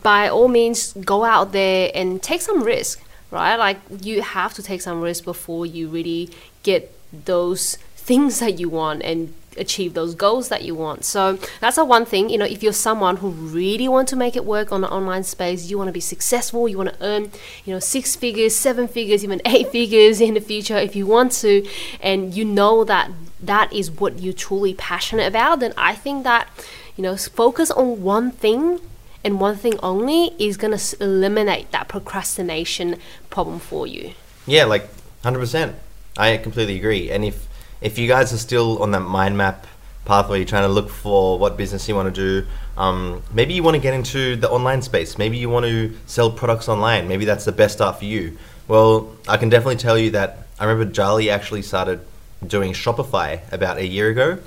by 0.02 0.28
all 0.28 0.48
means 0.48 0.92
go 0.92 1.24
out 1.24 1.52
there 1.52 1.90
and 1.94 2.22
take 2.22 2.40
some 2.40 2.62
risk, 2.62 3.00
right? 3.30 3.56
Like 3.56 3.78
you 4.02 4.22
have 4.22 4.54
to 4.54 4.62
take 4.62 4.80
some 4.80 5.00
risk 5.00 5.24
before 5.24 5.66
you 5.66 5.88
really 5.88 6.30
get 6.62 6.94
those 7.12 7.76
things 7.96 8.38
that 8.40 8.58
you 8.58 8.68
want 8.68 9.02
and 9.02 9.34
achieve 9.58 9.94
those 9.94 10.14
goals 10.14 10.48
that 10.48 10.62
you 10.62 10.74
want. 10.74 11.04
So 11.04 11.38
that's 11.60 11.76
the 11.76 11.84
one 11.84 12.04
thing, 12.04 12.30
you 12.30 12.38
know, 12.38 12.44
if 12.44 12.62
you're 12.62 12.72
someone 12.72 13.16
who 13.18 13.30
really 13.30 13.88
want 13.88 14.08
to 14.08 14.16
make 14.16 14.36
it 14.36 14.44
work 14.44 14.72
on 14.72 14.80
the 14.80 14.90
online 14.90 15.24
space, 15.24 15.70
you 15.70 15.78
want 15.78 15.88
to 15.88 15.92
be 15.92 16.00
successful, 16.00 16.68
you 16.68 16.76
want 16.76 16.90
to 16.90 16.96
earn, 17.00 17.30
you 17.64 17.72
know, 17.72 17.78
six 17.78 18.16
figures, 18.16 18.54
seven 18.54 18.88
figures, 18.88 19.24
even 19.24 19.40
eight 19.44 19.68
figures 19.72 20.20
in 20.20 20.34
the 20.34 20.40
future 20.40 20.76
if 20.76 20.94
you 20.94 21.06
want 21.06 21.32
to, 21.32 21.66
and 22.00 22.34
you 22.34 22.44
know 22.44 22.84
that 22.84 23.10
that 23.40 23.72
is 23.72 23.90
what 23.90 24.20
you're 24.20 24.32
truly 24.32 24.74
passionate 24.74 25.26
about, 25.26 25.60
then 25.60 25.72
I 25.76 25.94
think 25.94 26.24
that, 26.24 26.48
you 26.96 27.02
know, 27.02 27.16
focus 27.16 27.70
on 27.70 28.02
one 28.02 28.30
thing 28.30 28.80
and 29.24 29.40
one 29.40 29.56
thing 29.56 29.78
only 29.82 30.34
is 30.38 30.56
going 30.56 30.76
to 30.76 31.02
eliminate 31.02 31.70
that 31.72 31.88
procrastination 31.88 32.96
problem 33.30 33.58
for 33.58 33.86
you. 33.86 34.12
Yeah, 34.46 34.64
like 34.64 34.88
hundred 35.22 35.40
percent. 35.40 35.76
I 36.16 36.36
completely 36.36 36.76
agree. 36.76 37.10
And 37.10 37.24
if 37.24 37.46
if 37.80 37.98
you 37.98 38.08
guys 38.08 38.32
are 38.32 38.38
still 38.38 38.82
on 38.82 38.90
that 38.92 39.00
mind 39.00 39.36
map 39.36 39.66
path 40.04 40.28
where 40.28 40.38
you're 40.38 40.46
trying 40.46 40.62
to 40.62 40.72
look 40.72 40.88
for 40.88 41.38
what 41.38 41.56
business 41.56 41.88
you 41.88 41.94
want 41.94 42.12
to 42.14 42.42
do, 42.42 42.46
um, 42.76 43.22
maybe 43.32 43.54
you 43.54 43.62
want 43.62 43.74
to 43.74 43.80
get 43.80 43.94
into 43.94 44.36
the 44.36 44.50
online 44.50 44.82
space. 44.82 45.18
Maybe 45.18 45.36
you 45.36 45.50
want 45.50 45.66
to 45.66 45.94
sell 46.06 46.30
products 46.30 46.68
online. 46.68 47.08
Maybe 47.08 47.24
that's 47.24 47.44
the 47.44 47.52
best 47.52 47.74
start 47.74 47.98
for 47.98 48.06
you. 48.06 48.38
Well, 48.66 49.12
I 49.28 49.36
can 49.36 49.48
definitely 49.48 49.76
tell 49.76 49.98
you 49.98 50.10
that 50.12 50.46
I 50.58 50.64
remember 50.64 50.92
Charlie 50.92 51.30
actually 51.30 51.62
started 51.62 52.00
doing 52.46 52.72
Shopify 52.72 53.40
about 53.52 53.78
a 53.78 53.86
year 53.86 54.08
ago 54.08 54.38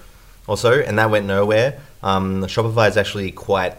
or 0.47 0.57
so, 0.57 0.73
and 0.73 0.97
that 0.99 1.09
went 1.09 1.25
nowhere. 1.25 1.79
Um, 2.03 2.41
Shopify 2.43 2.89
is 2.89 2.97
actually 2.97 3.31
quite, 3.31 3.75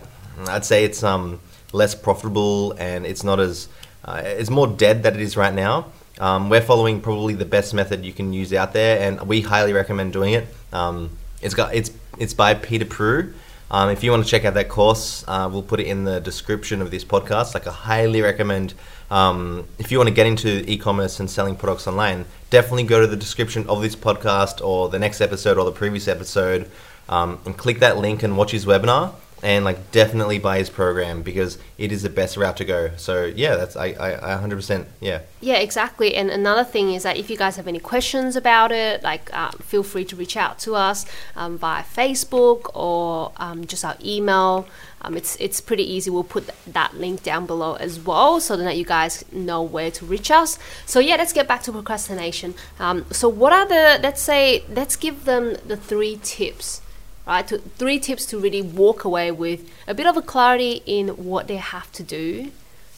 I'd 0.47 0.65
say 0.65 0.85
it's 0.85 1.03
um, 1.03 1.41
less 1.73 1.95
profitable 1.95 2.73
and 2.79 3.05
it's 3.05 3.25
not 3.25 3.41
as, 3.41 3.69
uh, 4.05 4.23
it's 4.25 4.51
more 4.51 4.67
dead 4.67 5.03
than 5.03 5.15
it 5.15 5.21
is 5.21 5.37
right 5.37 5.53
now. 5.53 5.87
Um, 6.19 6.51
we're 6.51 6.61
following 6.61 7.01
probably 7.01 7.35
the 7.35 7.45
best 7.45 7.75
method 7.75 8.05
you 8.05 8.13
can 8.13 8.33
use 8.33 8.53
out 8.53 8.73
there, 8.73 9.01
and 9.01 9.27
we 9.27 9.41
highly 9.41 9.73
recommend 9.73 10.13
doing 10.13 10.35
it. 10.35 10.47
Um, 10.73 11.11
it's 11.41 11.55
got 11.55 11.75
it's 11.75 11.91
it's 12.19 12.35
by 12.35 12.55
Peter 12.55 12.85
Pru. 12.85 13.33
Um, 13.71 13.89
if 13.89 14.05
you 14.05 14.11
want 14.11 14.23
to 14.23 14.31
check 14.31 14.45
out 14.45 14.53
that 14.55 14.69
course, 14.69 15.25
uh, 15.27 15.49
we'll 15.51 15.63
put 15.63 15.81
it 15.81 15.87
in 15.87 16.05
the 16.05 16.21
description 16.21 16.83
of 16.83 16.91
this 16.91 17.05
podcast. 17.05 17.55
Like, 17.55 17.67
I 17.67 17.73
highly 17.73 18.21
recommend 18.21 18.75
um, 19.11 19.67
if 19.79 19.91
you 19.91 19.97
want 19.97 20.09
to 20.09 20.15
get 20.15 20.27
into 20.27 20.71
e-commerce 20.71 21.21
and 21.21 21.31
selling 21.31 21.57
products 21.57 21.87
online, 21.87 22.27
definitely 22.51 22.83
go 22.83 23.01
to 23.01 23.07
the 23.07 23.17
description 23.17 23.67
of 23.71 23.81
this 23.81 23.97
podcast 23.97 24.63
or 24.63 24.91
the 24.91 24.99
next 24.99 25.23
episode 25.23 25.57
or 25.57 25.65
the 25.65 25.73
previous 25.73 26.07
episode, 26.07 26.71
um, 27.09 27.41
and 27.47 27.57
click 27.57 27.79
that 27.79 27.97
link 27.97 28.23
and 28.23 28.37
watch 28.37 28.51
his 28.51 28.67
webinar 28.67 29.15
and 29.43 29.65
like 29.65 29.91
definitely 29.91 30.39
buy 30.39 30.59
his 30.59 30.71
program 30.71 31.23
because 31.23 31.59
it 31.77 31.91
is 31.91 32.03
the 32.03 32.09
best 32.09 32.37
route 32.37 32.57
to 32.59 32.65
go. 32.65 32.91
So 32.97 33.25
yeah, 33.25 33.57
that's 33.57 33.75
I, 33.77 33.87
I, 33.89 34.35
I 34.35 34.41
100% 34.41 34.87
yeah. 35.01 35.23
Yeah, 35.41 35.57
exactly. 35.57 36.15
And 36.15 36.31
another 36.31 36.63
thing 36.63 36.93
is 36.93 37.03
that 37.03 37.17
if 37.17 37.29
you 37.29 37.37
guys 37.37 37.57
have 37.57 37.67
any 37.67 37.81
questions 37.81 38.37
about 38.37 38.71
it, 38.71 39.03
like 39.03 39.35
um, 39.35 39.51
feel 39.59 39.83
free 39.83 40.05
to 40.07 40.17
reach 40.17 40.37
out 40.37 40.61
to 40.61 40.77
us 40.77 41.05
um, 41.35 41.59
via 41.59 41.83
Facebook 41.83 42.71
or 42.75 43.33
um, 43.39 43.67
just 43.67 43.85
our 43.85 43.97
email. 44.03 44.69
Um, 45.05 45.17
it's 45.17 45.35
it's 45.41 45.61
pretty 45.61 45.83
easy. 45.83 46.11
We'll 46.11 46.23
put 46.23 46.49
that 46.69 46.95
link 46.95 47.25
down 47.25 47.45
below 47.47 47.75
as 47.75 47.99
well, 47.99 48.39
so 48.39 48.57
that 48.57 48.77
you 48.77 48.85
guys 48.85 49.25
know 49.33 49.61
where 49.61 49.91
to 49.91 50.07
reach 50.07 50.31
us. 50.31 50.61
So 50.87 51.01
yeah, 51.01 51.17
let's 51.17 51.33
get 51.33 51.49
back 51.49 51.65
to 51.65 51.73
procrastination. 51.73 52.55
Um, 52.79 53.07
so 53.11 53.29
what 53.29 53.53
are 53.53 53.67
the 53.67 53.99
let's 54.01 54.23
say 54.23 54.65
let's 54.69 54.95
give 54.95 55.25
them 55.25 55.57
the 55.67 55.77
three 55.77 56.21
tips 56.23 56.83
right? 57.27 57.47
To, 57.49 57.59
three 57.59 57.99
tips 57.99 58.27
to 58.27 58.39
really 58.39 58.63
walk 58.63 59.05
away 59.05 59.31
with 59.31 59.69
a 59.87 59.95
bit 59.95 60.07
of 60.07 60.17
a 60.17 60.23
clarity 60.23 60.83
in 60.87 61.09
what 61.09 61.49
they 61.49 61.57
have 61.57 61.91
to 61.93 62.03
do 62.03 62.51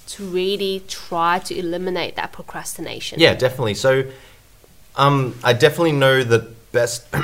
to 0.07 0.25
really 0.25 0.83
try 0.87 1.39
to 1.39 1.57
eliminate 1.57 2.17
that 2.17 2.33
procrastination. 2.33 3.19
Yeah, 3.19 3.35
definitely. 3.35 3.75
So, 3.75 4.05
um, 4.97 5.39
I 5.43 5.53
definitely 5.53 5.93
know 5.93 6.23
the 6.23 6.51
best. 6.73 7.07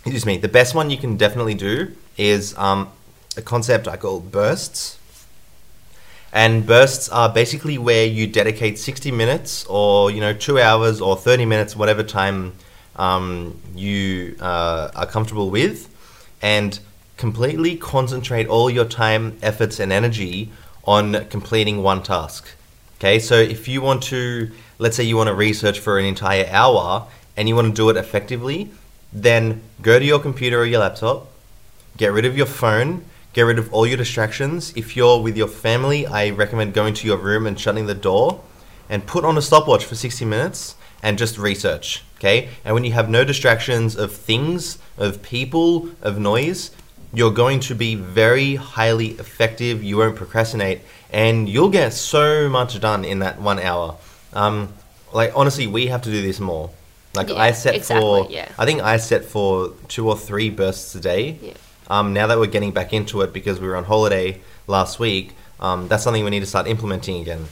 excuse 0.00 0.24
me. 0.24 0.38
The 0.38 0.48
best 0.48 0.74
one 0.74 0.90
you 0.90 0.96
can 0.96 1.16
definitely 1.16 1.54
do 1.54 1.94
is 2.16 2.56
um, 2.56 2.88
a 3.36 3.42
concept 3.42 3.86
I 3.86 3.96
call 3.96 4.20
bursts. 4.20 4.98
And 6.32 6.64
bursts 6.64 7.08
are 7.08 7.28
basically 7.28 7.76
where 7.76 8.06
you 8.06 8.26
dedicate 8.26 8.78
60 8.78 9.10
minutes 9.10 9.66
or, 9.66 10.10
you 10.10 10.20
know, 10.20 10.32
two 10.32 10.60
hours 10.60 11.00
or 11.00 11.16
30 11.16 11.44
minutes, 11.44 11.74
whatever 11.74 12.04
time 12.04 12.52
um, 12.96 13.60
you 13.74 14.36
uh, 14.40 14.90
are 14.94 15.06
comfortable 15.06 15.50
with, 15.50 15.88
and 16.42 16.78
completely 17.16 17.76
concentrate 17.76 18.46
all 18.46 18.70
your 18.70 18.84
time, 18.84 19.38
efforts, 19.42 19.78
and 19.78 19.92
energy 19.92 20.50
on 20.84 21.26
completing 21.26 21.82
one 21.82 22.02
task. 22.02 22.48
Okay, 22.98 23.18
so 23.18 23.34
if 23.34 23.68
you 23.68 23.80
want 23.80 24.02
to, 24.04 24.50
let's 24.78 24.96
say 24.96 25.04
you 25.04 25.16
want 25.16 25.28
to 25.28 25.34
research 25.34 25.78
for 25.78 25.98
an 25.98 26.04
entire 26.04 26.46
hour 26.50 27.06
and 27.36 27.48
you 27.48 27.54
want 27.54 27.68
to 27.68 27.72
do 27.72 27.88
it 27.88 27.96
effectively, 27.96 28.70
then 29.12 29.62
go 29.82 29.98
to 29.98 30.04
your 30.04 30.18
computer 30.18 30.60
or 30.60 30.66
your 30.66 30.80
laptop, 30.80 31.28
get 31.96 32.12
rid 32.12 32.24
of 32.24 32.36
your 32.36 32.46
phone, 32.46 33.04
get 33.32 33.42
rid 33.42 33.58
of 33.58 33.72
all 33.72 33.86
your 33.86 33.96
distractions. 33.96 34.72
If 34.76 34.96
you're 34.96 35.20
with 35.20 35.36
your 35.36 35.48
family, 35.48 36.06
I 36.06 36.30
recommend 36.30 36.74
going 36.74 36.94
to 36.94 37.06
your 37.06 37.16
room 37.16 37.46
and 37.46 37.58
shutting 37.58 37.86
the 37.86 37.94
door 37.94 38.42
and 38.88 39.06
put 39.06 39.24
on 39.24 39.38
a 39.38 39.42
stopwatch 39.42 39.84
for 39.84 39.94
60 39.94 40.24
minutes 40.24 40.74
and 41.02 41.16
just 41.16 41.38
research. 41.38 42.02
Okay, 42.20 42.50
and 42.66 42.74
when 42.74 42.84
you 42.84 42.92
have 42.92 43.08
no 43.08 43.24
distractions 43.24 43.96
of 43.96 44.12
things, 44.12 44.76
of 44.98 45.22
people, 45.22 45.88
of 46.02 46.18
noise, 46.18 46.70
you're 47.14 47.30
going 47.30 47.60
to 47.60 47.74
be 47.74 47.94
very 47.94 48.56
highly 48.56 49.12
effective. 49.12 49.82
You 49.82 49.96
won't 49.96 50.16
procrastinate, 50.16 50.82
and 51.10 51.48
you'll 51.48 51.70
get 51.70 51.94
so 51.94 52.46
much 52.50 52.78
done 52.78 53.06
in 53.06 53.20
that 53.20 53.40
one 53.40 53.58
hour. 53.58 53.96
Um, 54.34 54.74
like 55.14 55.32
honestly, 55.34 55.66
we 55.66 55.86
have 55.86 56.02
to 56.02 56.10
do 56.10 56.20
this 56.20 56.40
more. 56.40 56.70
Like 57.14 57.28
Yeah, 57.28 57.36
I 57.36 57.52
set 57.52 57.74
exactly, 57.74 58.00
for, 58.00 58.30
yeah. 58.30 58.48
I 58.58 58.66
think 58.66 58.82
I 58.82 58.98
set 58.98 59.24
for 59.24 59.72
two 59.88 60.06
or 60.06 60.16
three 60.16 60.50
bursts 60.50 60.94
a 60.94 61.00
day. 61.00 61.38
Yeah. 61.40 61.54
Um, 61.88 62.12
now 62.12 62.26
that 62.28 62.38
we're 62.38 62.46
getting 62.46 62.70
back 62.70 62.92
into 62.92 63.22
it 63.22 63.32
because 63.32 63.58
we 63.58 63.66
were 63.66 63.76
on 63.76 63.84
holiday 63.84 64.40
last 64.66 65.00
week, 65.00 65.32
um, 65.58 65.88
that's 65.88 66.04
something 66.04 66.22
we 66.22 66.30
need 66.30 66.40
to 66.40 66.46
start 66.46 66.68
implementing 66.68 67.20
again. 67.20 67.46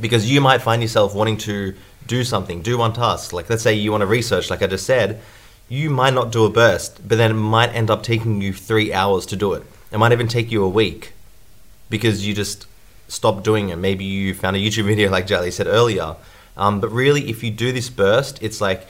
Because 0.00 0.30
you 0.30 0.40
might 0.40 0.62
find 0.62 0.80
yourself 0.80 1.14
wanting 1.14 1.36
to 1.38 1.74
do 2.06 2.24
something, 2.24 2.62
do 2.62 2.78
one 2.78 2.92
task. 2.92 3.32
Like 3.32 3.50
let's 3.50 3.62
say 3.62 3.74
you 3.74 3.90
want 3.90 4.02
to 4.02 4.06
research, 4.06 4.50
like 4.50 4.62
I 4.62 4.66
just 4.66 4.86
said, 4.86 5.20
you 5.68 5.90
might 5.90 6.14
not 6.14 6.32
do 6.32 6.44
a 6.44 6.50
burst, 6.50 7.06
but 7.06 7.18
then 7.18 7.30
it 7.30 7.34
might 7.34 7.74
end 7.74 7.90
up 7.90 8.02
taking 8.02 8.40
you 8.40 8.52
three 8.52 8.92
hours 8.92 9.26
to 9.26 9.36
do 9.36 9.52
it. 9.52 9.64
It 9.92 9.98
might 9.98 10.12
even 10.12 10.28
take 10.28 10.50
you 10.50 10.64
a 10.64 10.68
week 10.68 11.12
because 11.90 12.26
you 12.26 12.34
just 12.34 12.66
stopped 13.08 13.44
doing 13.44 13.68
it. 13.68 13.76
Maybe 13.76 14.04
you 14.04 14.34
found 14.34 14.56
a 14.56 14.58
YouTube 14.58 14.84
video 14.86 15.10
like 15.10 15.26
Charlie 15.26 15.50
said 15.50 15.66
earlier. 15.66 16.16
Um, 16.56 16.80
but 16.80 16.90
really, 16.90 17.30
if 17.30 17.42
you 17.42 17.50
do 17.50 17.72
this 17.72 17.88
burst, 17.88 18.42
it's 18.42 18.60
like 18.60 18.88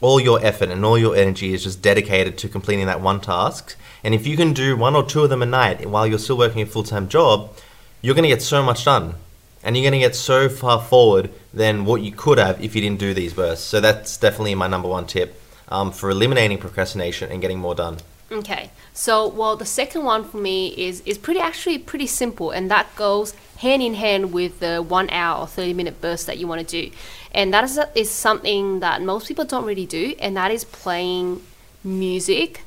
all 0.00 0.20
your 0.20 0.44
effort 0.44 0.68
and 0.68 0.84
all 0.84 0.98
your 0.98 1.16
energy 1.16 1.54
is 1.54 1.62
just 1.62 1.80
dedicated 1.80 2.36
to 2.38 2.48
completing 2.48 2.86
that 2.86 3.00
one 3.00 3.20
task. 3.20 3.76
And 4.02 4.14
if 4.14 4.26
you 4.26 4.36
can 4.36 4.52
do 4.52 4.76
one 4.76 4.94
or 4.94 5.04
two 5.04 5.22
of 5.22 5.30
them 5.30 5.42
a 5.42 5.46
night 5.46 5.86
while 5.88 6.06
you're 6.06 6.18
still 6.18 6.36
working 6.36 6.60
a 6.62 6.66
full 6.66 6.82
time 6.82 7.08
job, 7.08 7.56
you're 8.02 8.14
going 8.14 8.24
to 8.24 8.28
get 8.28 8.42
so 8.42 8.62
much 8.62 8.84
done. 8.84 9.14
And 9.64 9.76
you're 9.76 9.82
going 9.82 10.00
to 10.00 10.06
get 10.06 10.14
so 10.14 10.48
far 10.48 10.80
forward 10.80 11.30
than 11.52 11.84
what 11.84 12.02
you 12.02 12.12
could 12.12 12.38
have 12.38 12.62
if 12.62 12.76
you 12.76 12.82
didn't 12.82 13.00
do 13.00 13.14
these 13.14 13.32
bursts. 13.32 13.64
So 13.64 13.80
that's 13.80 14.16
definitely 14.16 14.54
my 14.54 14.68
number 14.68 14.88
one 14.88 15.06
tip 15.06 15.40
um, 15.68 15.90
for 15.90 16.10
eliminating 16.10 16.58
procrastination 16.58 17.32
and 17.32 17.40
getting 17.40 17.58
more 17.58 17.74
done. 17.74 17.96
Okay. 18.30 18.70
So, 18.92 19.28
well, 19.28 19.56
the 19.56 19.66
second 19.66 20.04
one 20.04 20.24
for 20.24 20.38
me 20.38 20.68
is 20.68 21.02
is 21.04 21.18
pretty 21.18 21.40
actually 21.40 21.78
pretty 21.78 22.06
simple, 22.06 22.50
and 22.50 22.70
that 22.70 22.94
goes 22.96 23.34
hand 23.58 23.82
in 23.82 23.94
hand 23.94 24.32
with 24.32 24.60
the 24.60 24.82
one 24.82 25.10
hour 25.10 25.40
or 25.40 25.46
thirty 25.46 25.74
minute 25.74 26.00
burst 26.00 26.26
that 26.26 26.38
you 26.38 26.46
want 26.46 26.66
to 26.66 26.82
do, 26.82 26.90
and 27.32 27.52
that 27.52 27.64
is 27.64 27.78
is 27.94 28.10
something 28.10 28.80
that 28.80 29.02
most 29.02 29.28
people 29.28 29.44
don't 29.44 29.64
really 29.64 29.86
do, 29.86 30.14
and 30.18 30.36
that 30.36 30.50
is 30.50 30.64
playing 30.64 31.42
music 31.82 32.62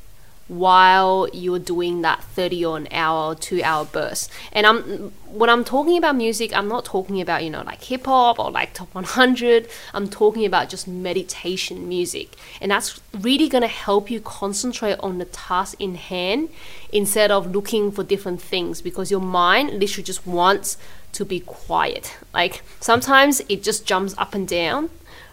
while 0.48 1.27
you're 1.34 1.60
doing 1.60 2.01
that 2.01 2.24
30 2.24 2.66
or 2.66 2.77
an 2.77 2.88
hour 2.92 3.32
or 3.32 3.36
two 3.36 3.62
hour 3.63 3.86
burst. 3.86 4.32
And 4.51 4.66
i'm 4.66 5.12
when 5.27 5.50
i'm 5.50 5.63
talking 5.63 5.98
about 5.98 6.16
music 6.16 6.56
i'm 6.56 6.70
not 6.70 6.86
talking 6.86 7.20
about 7.20 7.44
you 7.44 7.50
know 7.50 7.63
like 7.63 7.84
hip 7.84 8.06
hop 8.06 8.39
or 8.39 8.50
like 8.50 8.74
top 8.74 8.94
100 8.96 9.68
i'm 9.94 10.10
talking 10.10 10.46
about 10.46 10.70
just 10.70 10.88
meditation 10.88 11.88
music. 11.88 12.36
And 12.62 12.72
that's 12.72 13.00
really 13.13 13.50
going 13.50 13.63
to 13.63 13.68
help 13.68 14.10
you 14.10 14.22
concentrate 14.22 14.98
on 15.00 15.18
the 15.18 15.25
task 15.25 15.75
in 15.80 15.96
hand 15.96 16.50
instead 16.92 17.32
of 17.32 17.51
looking 17.51 17.92
for 17.92 18.04
different 18.04 18.42
things 18.42 18.82
because 18.82 19.12
your 19.12 19.20
mind 19.20 19.80
literally 19.80 20.04
just 20.04 20.25
wants 20.25 20.77
to 21.13 21.25
be 21.25 21.39
quiet. 21.42 22.18
Like 22.34 22.63
sometimes 22.80 23.42
it 23.50 23.63
just 23.63 23.86
jumps 23.86 24.16
up 24.18 24.34
and 24.34 24.48
down 24.48 24.89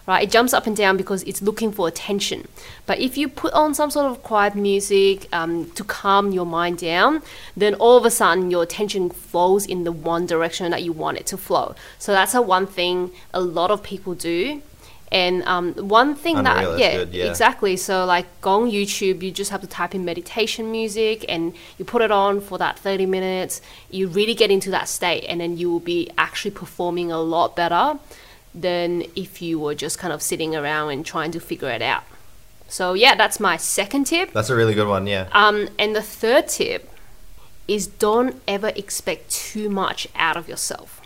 right? 0.07 0.23
It 0.23 0.31
jumps 0.31 0.53
up 0.53 0.67
and 0.67 0.75
down 0.75 0.97
because 0.97 1.23
it's 1.23 1.41
looking 1.41 1.71
for 1.71 1.87
attention. 1.87 2.47
But 2.85 2.99
if 2.99 3.17
you 3.17 3.27
put 3.27 3.53
on 3.53 3.73
some 3.73 3.91
sort 3.91 4.05
of 4.05 4.23
quiet 4.23 4.55
music 4.55 5.27
um, 5.33 5.71
to 5.71 5.83
calm 5.83 6.31
your 6.31 6.45
mind 6.45 6.77
down, 6.79 7.21
then 7.55 7.75
all 7.75 7.97
of 7.97 8.05
a 8.05 8.11
sudden 8.11 8.51
your 8.51 8.63
attention 8.63 9.09
flows 9.09 9.65
in 9.65 9.83
the 9.83 9.91
one 9.91 10.25
direction 10.25 10.69
that 10.71 10.83
you 10.83 10.91
want 10.91 11.17
it 11.17 11.25
to 11.27 11.37
flow. 11.37 11.75
So 11.99 12.11
that's 12.11 12.33
a 12.33 12.41
one 12.41 12.67
thing 12.67 13.11
a 13.33 13.41
lot 13.41 13.71
of 13.71 13.83
people 13.83 14.13
do. 14.13 14.61
And 15.11 15.43
um, 15.43 15.73
one 15.75 16.15
thing 16.15 16.37
Unreal, 16.37 16.71
that 16.71 16.79
yeah, 16.79 16.93
good, 16.97 17.13
yeah. 17.13 17.25
exactly. 17.25 17.77
So 17.77 18.05
like 18.05 18.25
go 18.41 18.63
on 18.63 18.71
YouTube, 18.71 19.21
you 19.21 19.31
just 19.31 19.51
have 19.51 19.61
to 19.61 19.67
type 19.67 19.95
in 19.95 20.03
meditation 20.03 20.71
music 20.71 21.23
and 21.29 21.53
you 21.77 21.85
put 21.85 22.01
it 22.01 22.11
on 22.11 22.41
for 22.41 22.57
that 22.57 22.77
30 22.79 23.05
minutes. 23.05 23.61
You 23.89 24.07
really 24.07 24.33
get 24.33 24.51
into 24.51 24.71
that 24.71 24.89
state 24.89 25.23
and 25.29 25.39
then 25.39 25.57
you 25.57 25.71
will 25.71 25.79
be 25.79 26.09
actually 26.17 26.51
performing 26.51 27.11
a 27.11 27.21
lot 27.21 27.55
better 27.55 27.99
than 28.55 29.03
if 29.15 29.41
you 29.41 29.59
were 29.59 29.75
just 29.75 29.99
kind 29.99 30.13
of 30.13 30.21
sitting 30.21 30.55
around 30.55 30.91
and 30.91 31.05
trying 31.05 31.31
to 31.31 31.39
figure 31.39 31.69
it 31.69 31.81
out. 31.81 32.03
So 32.67 32.93
yeah, 32.93 33.15
that's 33.15 33.39
my 33.39 33.57
second 33.57 34.05
tip. 34.05 34.31
That's 34.31 34.49
a 34.49 34.55
really 34.55 34.73
good 34.73 34.87
one. 34.87 35.05
Yeah. 35.07 35.27
Um, 35.31 35.69
and 35.77 35.95
the 35.95 36.01
third 36.01 36.47
tip 36.47 36.89
is 37.67 37.87
don't 37.87 38.41
ever 38.47 38.69
expect 38.75 39.31
too 39.31 39.69
much 39.69 40.07
out 40.15 40.37
of 40.37 40.47
yourself. 40.47 41.01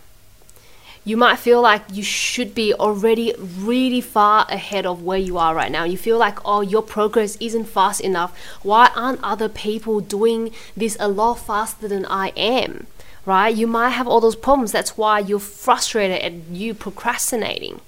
You 1.05 1.17
might 1.17 1.39
feel 1.39 1.61
like 1.61 1.83
you 1.91 2.03
should 2.03 2.53
be 2.53 2.73
already 2.73 3.33
really 3.39 4.01
far 4.01 4.45
ahead 4.49 4.85
of 4.85 5.01
where 5.01 5.17
you 5.17 5.37
are 5.37 5.55
right 5.55 5.71
now. 5.71 5.85
You 5.85 5.97
feel 5.97 6.17
like, 6.17 6.37
oh, 6.45 6.61
your 6.61 6.81
progress 6.81 7.37
isn't 7.37 7.65
fast 7.65 8.01
enough. 8.01 8.37
Why 8.61 8.91
aren't 8.95 9.23
other 9.23 9.49
people 9.49 10.01
doing 10.01 10.51
this 10.75 10.97
a 10.99 11.07
lot 11.07 11.35
faster 11.35 11.87
than 11.87 12.05
I 12.05 12.27
am? 12.35 12.85
Right? 13.25 13.55
You 13.55 13.67
might 13.67 13.89
have 13.89 14.07
all 14.07 14.21
those 14.21 14.35
problems. 14.35 14.71
That's 14.71 14.97
why 14.97 15.19
you're 15.19 15.39
frustrated 15.39 16.19
and 16.21 16.55
you 16.55 16.73
procrastinating. 16.73 17.81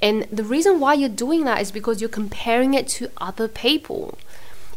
And 0.00 0.24
the 0.32 0.44
reason 0.44 0.80
why 0.80 0.94
you're 0.94 1.08
doing 1.08 1.44
that 1.44 1.60
is 1.60 1.70
because 1.70 2.00
you're 2.00 2.10
comparing 2.10 2.74
it 2.74 2.88
to 2.88 3.10
other 3.18 3.46
people. 3.46 4.18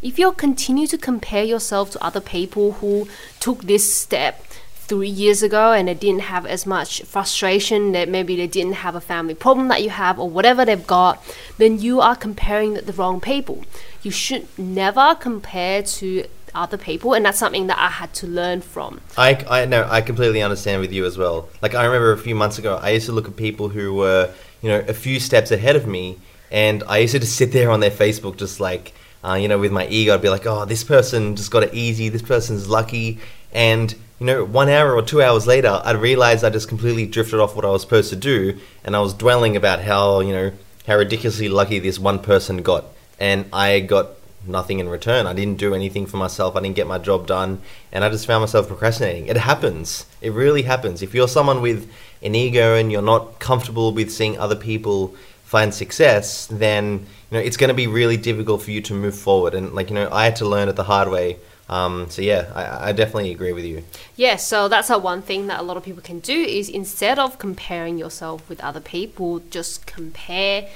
If 0.01 0.19
you 0.19 0.31
continue 0.33 0.85
to 0.87 0.97
compare 0.97 1.43
yourself 1.43 1.91
to 1.91 2.03
other 2.03 2.21
people 2.21 2.73
who 2.73 3.07
took 3.39 3.63
this 3.63 3.93
step 3.93 4.45
three 4.87 5.09
years 5.09 5.41
ago 5.41 5.71
and 5.71 5.87
they 5.87 5.95
didn't 5.95 6.21
have 6.21 6.45
as 6.45 6.67
much 6.67 7.01
frustration, 7.01 7.91
that 7.93 8.07
maybe 8.07 8.35
they 8.35 8.45
didn't 8.45 8.73
have 8.73 8.93
a 8.93 9.01
family 9.01 9.33
problem 9.33 9.67
that 9.69 9.81
you 9.81 9.89
have 9.89 10.19
or 10.19 10.29
whatever 10.29 10.63
they've 10.63 10.85
got, 10.85 11.23
then 11.57 11.79
you 11.79 12.01
are 12.01 12.15
comparing 12.15 12.75
the 12.75 12.93
wrong 12.93 13.19
people. 13.19 13.63
You 14.03 14.11
should 14.11 14.47
never 14.59 15.15
compare 15.15 15.81
to 15.81 16.25
other 16.55 16.77
people, 16.77 17.13
and 17.13 17.25
that's 17.25 17.39
something 17.39 17.67
that 17.67 17.77
I 17.77 17.89
had 17.89 18.13
to 18.15 18.27
learn 18.27 18.61
from. 18.61 19.01
I, 19.17 19.45
I 19.49 19.65
know 19.65 19.87
I 19.89 20.01
completely 20.01 20.41
understand 20.41 20.81
with 20.81 20.91
you 20.91 21.05
as 21.05 21.17
well. 21.17 21.49
Like 21.61 21.75
I 21.75 21.85
remember 21.85 22.11
a 22.11 22.17
few 22.17 22.35
months 22.35 22.57
ago, 22.57 22.79
I 22.81 22.91
used 22.91 23.05
to 23.07 23.11
look 23.11 23.27
at 23.27 23.35
people 23.35 23.69
who 23.69 23.93
were 23.93 24.33
you 24.61 24.69
know 24.69 24.79
a 24.87 24.93
few 24.93 25.19
steps 25.19 25.51
ahead 25.51 25.75
of 25.75 25.85
me, 25.87 26.17
and 26.51 26.83
I 26.87 26.99
used 26.99 27.13
to 27.13 27.19
just 27.19 27.35
sit 27.35 27.51
there 27.51 27.69
on 27.69 27.79
their 27.79 27.91
Facebook, 27.91 28.37
just 28.37 28.59
like 28.59 28.93
uh, 29.25 29.33
you 29.33 29.47
know, 29.47 29.57
with 29.57 29.71
my 29.71 29.87
ego, 29.87 30.13
I'd 30.13 30.21
be 30.21 30.29
like, 30.29 30.45
oh, 30.45 30.65
this 30.65 30.83
person 30.83 31.35
just 31.35 31.49
got 31.49 31.63
it 31.63 31.73
easy. 31.73 32.09
This 32.09 32.21
person's 32.21 32.69
lucky, 32.69 33.19
and 33.51 33.91
you 34.19 34.25
know, 34.27 34.45
one 34.45 34.69
hour 34.69 34.93
or 34.93 35.01
two 35.01 35.21
hours 35.21 35.47
later, 35.47 35.81
I'd 35.83 35.95
realized 35.95 36.43
I 36.43 36.51
just 36.51 36.69
completely 36.69 37.07
drifted 37.07 37.39
off 37.39 37.55
what 37.55 37.65
I 37.65 37.69
was 37.69 37.81
supposed 37.81 38.11
to 38.11 38.15
do, 38.15 38.59
and 38.83 38.95
I 38.95 38.99
was 38.99 39.13
dwelling 39.13 39.55
about 39.55 39.81
how 39.81 40.19
you 40.19 40.31
know 40.31 40.51
how 40.85 40.97
ridiculously 40.97 41.49
lucky 41.49 41.79
this 41.79 41.97
one 41.97 42.19
person 42.19 42.61
got, 42.61 42.85
and 43.19 43.45
I 43.51 43.79
got 43.79 44.14
nothing 44.47 44.79
in 44.79 44.89
return. 44.89 45.27
I 45.27 45.33
didn't 45.33 45.57
do 45.57 45.73
anything 45.73 46.05
for 46.05 46.17
myself. 46.17 46.55
I 46.55 46.61
didn't 46.61 46.75
get 46.75 46.87
my 46.87 46.97
job 46.97 47.27
done, 47.27 47.61
and 47.91 48.03
I 48.03 48.09
just 48.09 48.25
found 48.25 48.41
myself 48.41 48.67
procrastinating. 48.67 49.27
It 49.27 49.37
happens. 49.37 50.05
It 50.21 50.31
really 50.31 50.63
happens. 50.63 51.01
If 51.01 51.13
you're 51.13 51.27
someone 51.27 51.61
with 51.61 51.91
an 52.21 52.35
ego 52.35 52.75
and 52.75 52.91
you're 52.91 53.01
not 53.01 53.39
comfortable 53.39 53.93
with 53.93 54.11
seeing 54.11 54.37
other 54.37 54.55
people 54.55 55.15
find 55.43 55.73
success, 55.73 56.47
then 56.47 57.05
you 57.29 57.37
know 57.37 57.39
it's 57.39 57.57
going 57.57 57.69
to 57.69 57.73
be 57.73 57.87
really 57.87 58.17
difficult 58.17 58.61
for 58.61 58.71
you 58.71 58.81
to 58.81 58.93
move 58.93 59.17
forward. 59.17 59.53
And 59.53 59.73
like 59.73 59.89
you 59.89 59.95
know, 59.95 60.09
I 60.11 60.25
had 60.25 60.35
to 60.37 60.47
learn 60.47 60.69
it 60.69 60.75
the 60.75 60.83
hard 60.83 61.09
way. 61.09 61.37
Um, 61.67 62.09
so 62.09 62.21
yeah, 62.21 62.51
I, 62.53 62.89
I 62.89 62.91
definitely 62.91 63.31
agree 63.31 63.53
with 63.53 63.65
you. 63.65 63.83
Yeah, 64.15 64.35
so 64.35 64.67
that's 64.67 64.89
a 64.89 64.99
one 64.99 65.21
thing 65.21 65.47
that 65.47 65.59
a 65.59 65.63
lot 65.63 65.77
of 65.77 65.83
people 65.83 66.01
can 66.01 66.19
do 66.19 66.39
is 66.39 66.69
instead 66.69 67.17
of 67.17 67.39
comparing 67.39 67.97
yourself 67.97 68.47
with 68.47 68.59
other 68.61 68.79
people, 68.79 69.39
just 69.49 69.87
compare 69.87 70.69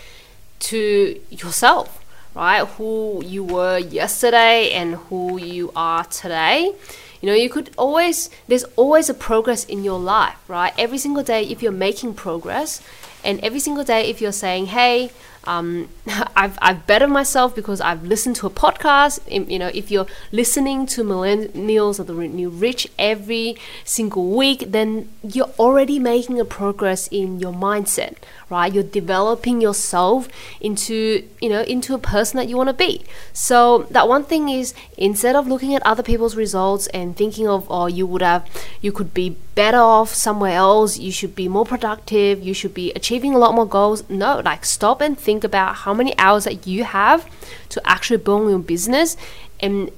to 0.60 1.22
yourself 1.30 1.99
right? 2.36 2.66
Who 2.66 3.24
you 3.26 3.44
were 3.44 3.78
yesterday 3.78 4.72
and 4.72 4.96
who 4.96 5.38
you 5.40 5.72
are 5.76 6.04
today. 6.06 6.74
You 7.22 7.28
know, 7.28 7.34
you 7.34 7.50
could 7.50 7.72
always, 7.78 8.30
there's 8.48 8.64
always 8.76 9.10
a 9.10 9.14
progress 9.14 9.66
in 9.66 9.84
your 9.84 10.00
life, 10.00 10.38
right? 10.48 10.74
Every 10.78 10.98
single 10.98 11.24
day, 11.24 11.44
if 11.44 11.62
you're 11.62 11.72
making 11.72 12.14
progress, 12.14 12.82
and 13.24 13.40
every 13.42 13.60
single 13.60 13.84
day, 13.84 14.10
if 14.10 14.22
you're 14.22 14.32
saying, 14.32 14.68
hey, 14.68 15.12
um, 15.46 15.90
I've, 16.36 16.58
I've 16.62 16.86
bettered 16.86 17.10
myself 17.10 17.56
because 17.56 17.82
I've 17.82 18.04
listened 18.04 18.36
to 18.38 18.48
a 18.48 18.50
podcast. 18.50 19.20
You 19.30 19.60
know, 19.60 19.72
if 19.74 19.92
you're 19.92 20.08
listening 20.32 20.86
to 20.88 21.04
Millennials 21.04 22.00
of 22.00 22.08
the 22.08 22.14
New 22.14 22.50
Rich 22.50 22.88
every 22.98 23.56
single 23.84 24.30
week, 24.30 24.66
then 24.68 25.10
you're 25.24 25.52
already 25.58 26.00
making 26.00 26.40
a 26.40 26.46
progress 26.46 27.08
in 27.08 27.40
your 27.40 27.54
mindset, 27.54 28.16
right? 28.50 28.72
You're 28.72 28.84
developing 28.84 29.62
yourself 29.62 30.28
into, 30.62 31.28
you 31.42 31.50
know, 31.50 31.62
into 31.62 31.94
a 31.94 32.00
person 32.00 32.38
that 32.38 32.48
you 32.48 32.58
want 32.58 32.70
to 32.70 32.74
be. 32.74 33.04
So 33.34 33.88
that 33.92 34.08
one 34.08 34.24
thing 34.24 34.50
is 34.50 34.74
instead 34.98 35.36
of 35.36 35.48
looking 35.48 35.74
at 35.76 35.86
other 35.86 36.04
people's 36.04 36.36
results 36.36 36.88
and 36.88 37.16
thinking 37.16 37.48
of, 37.48 37.66
oh, 37.70 37.88
you 37.88 38.06
would 38.06 38.22
have, 38.22 38.48
you 38.82 38.92
could 38.92 39.14
be 39.14 39.38
better 39.56 39.78
off 39.78 40.14
somewhere 40.14 40.56
else, 40.56 40.98
you 40.98 41.12
should 41.12 41.36
be 41.36 41.48
more 41.50 41.66
productive, 41.66 42.42
you 42.42 42.54
should 42.54 42.74
be 42.74 42.94
achieving 42.94 43.19
a 43.34 43.38
lot 43.38 43.54
more 43.54 43.68
goals. 43.68 44.10
No, 44.10 44.42
like 44.44 44.66
stop 44.66 45.02
and 45.02 45.18
think 45.18 45.44
about 45.44 45.76
how 45.76 45.94
many 45.94 46.18
hours 46.18 46.46
that 46.46 46.66
you 46.66 46.84
have 46.84 47.30
to 47.70 47.82
actually 47.88 48.18
build 48.18 48.50
your 48.50 48.60
business 48.60 49.18
and 49.60 49.92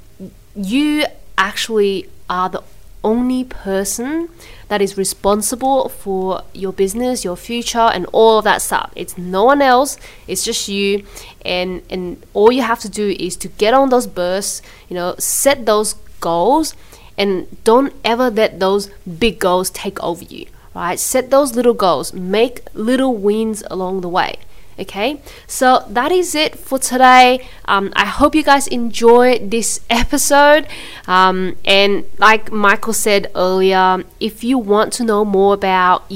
you 0.55 1.05
actually 1.37 2.09
are 2.29 2.49
the 2.49 2.63
only 3.03 3.43
person 3.43 4.29
that 4.67 4.81
is 4.81 4.97
responsible 4.97 5.89
for 5.89 6.43
your 6.53 6.71
business, 6.71 7.23
your 7.23 7.35
future, 7.35 7.79
and 7.79 8.05
all 8.13 8.37
of 8.37 8.43
that 8.43 8.61
stuff. 8.61 8.91
It's 8.95 9.17
no 9.17 9.43
one 9.43 9.61
else. 9.61 9.97
It's 10.27 10.43
just 10.43 10.67
you, 10.67 11.05
and 11.43 11.81
and 11.89 12.23
all 12.33 12.51
you 12.51 12.61
have 12.61 12.79
to 12.79 12.89
do 12.89 13.15
is 13.19 13.35
to 13.37 13.47
get 13.47 13.73
on 13.73 13.89
those 13.89 14.07
bursts. 14.07 14.61
You 14.87 14.95
know, 14.95 15.15
set 15.17 15.65
those 15.65 15.95
goals, 16.19 16.75
and 17.17 17.47
don't 17.63 17.93
ever 18.05 18.29
let 18.29 18.59
those 18.59 18.89
big 19.03 19.39
goals 19.39 19.69
take 19.71 20.01
over 20.03 20.23
you. 20.23 20.45
Right? 20.73 20.99
Set 20.99 21.29
those 21.29 21.55
little 21.55 21.73
goals. 21.73 22.13
Make 22.13 22.61
little 22.73 23.15
wins 23.15 23.63
along 23.69 24.01
the 24.01 24.09
way. 24.09 24.37
Okay, 24.79 25.21
so 25.45 25.85
that 25.89 26.11
is 26.11 26.33
it 26.33 26.57
for 26.57 26.79
today. 26.79 27.47
Um, 27.65 27.93
I 27.95 28.05
hope 28.07 28.33
you 28.33 28.41
guys 28.41 28.67
enjoyed 28.67 29.51
this 29.51 29.81
episode. 29.89 30.65
Um, 31.07 31.55
and 31.65 32.05
like 32.17 32.51
Michael 32.51 32.93
said 32.93 33.29
earlier, 33.35 34.03
if 34.19 34.43
you 34.43 34.57
want 34.57 34.93
to 34.93 35.03
know 35.03 35.23
more 35.23 35.53
about 35.53 36.11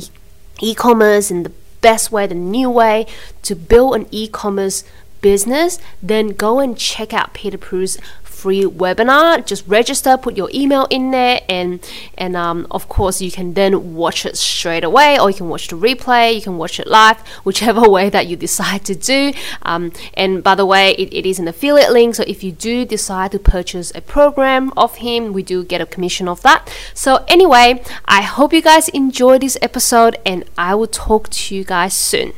e 0.61 0.73
commerce 0.73 1.29
and 1.29 1.45
the 1.45 1.51
best 1.81 2.11
way, 2.11 2.25
the 2.25 2.33
new 2.33 2.69
way 2.69 3.05
to 3.43 3.55
build 3.55 3.95
an 3.95 4.07
e 4.09 4.27
commerce 4.27 4.83
business, 5.21 5.77
then 6.01 6.29
go 6.29 6.59
and 6.59 6.77
check 6.77 7.13
out 7.13 7.33
Peter 7.33 7.57
Pru's 7.57 7.97
free 8.45 8.61
webinar. 8.61 9.43
Just 9.43 9.63
register, 9.65 10.17
put 10.17 10.37
your 10.37 10.51
email 10.53 10.85
in 10.91 11.09
there, 11.09 11.39
and 11.49 11.79
and 12.15 12.35
um, 12.35 12.67
of 12.69 12.87
course 12.87 13.19
you 13.19 13.31
can 13.31 13.55
then 13.55 13.95
watch 13.95 14.23
it 14.23 14.37
straight 14.37 14.83
away, 14.83 15.17
or 15.19 15.31
you 15.31 15.35
can 15.35 15.49
watch 15.49 15.67
the 15.69 15.75
replay. 15.75 16.35
You 16.35 16.43
can 16.43 16.59
watch 16.59 16.79
it 16.79 16.85
live, 16.85 17.19
whichever 17.43 17.89
way 17.95 18.11
that 18.11 18.27
you 18.27 18.35
decide 18.35 18.85
to 18.85 18.93
do. 18.93 19.33
Um, 19.63 19.91
and 20.13 20.43
by 20.43 20.53
the 20.53 20.67
way, 20.73 20.91
it, 20.91 21.11
it 21.11 21.25
is 21.25 21.39
an 21.39 21.47
affiliate 21.47 21.91
link, 21.91 22.13
so 22.13 22.23
if 22.27 22.43
you 22.43 22.51
do 22.51 22.85
decide 22.85 23.31
to 23.31 23.39
purchase 23.39 23.91
a 23.95 24.01
program 24.01 24.71
of 24.77 24.97
him, 24.97 25.33
we 25.33 25.41
do 25.41 25.63
get 25.63 25.81
a 25.81 25.87
commission 25.87 26.27
of 26.27 26.43
that. 26.43 26.71
So 26.93 27.25
anyway, 27.27 27.81
I 28.05 28.21
hope 28.21 28.53
you 28.53 28.61
guys 28.61 28.89
enjoy 28.89 29.39
this 29.39 29.57
episode, 29.59 30.19
and 30.23 30.43
I 30.55 30.75
will 30.75 30.93
talk 31.07 31.29
to 31.29 31.55
you 31.55 31.63
guys 31.63 31.95
soon. 31.95 32.33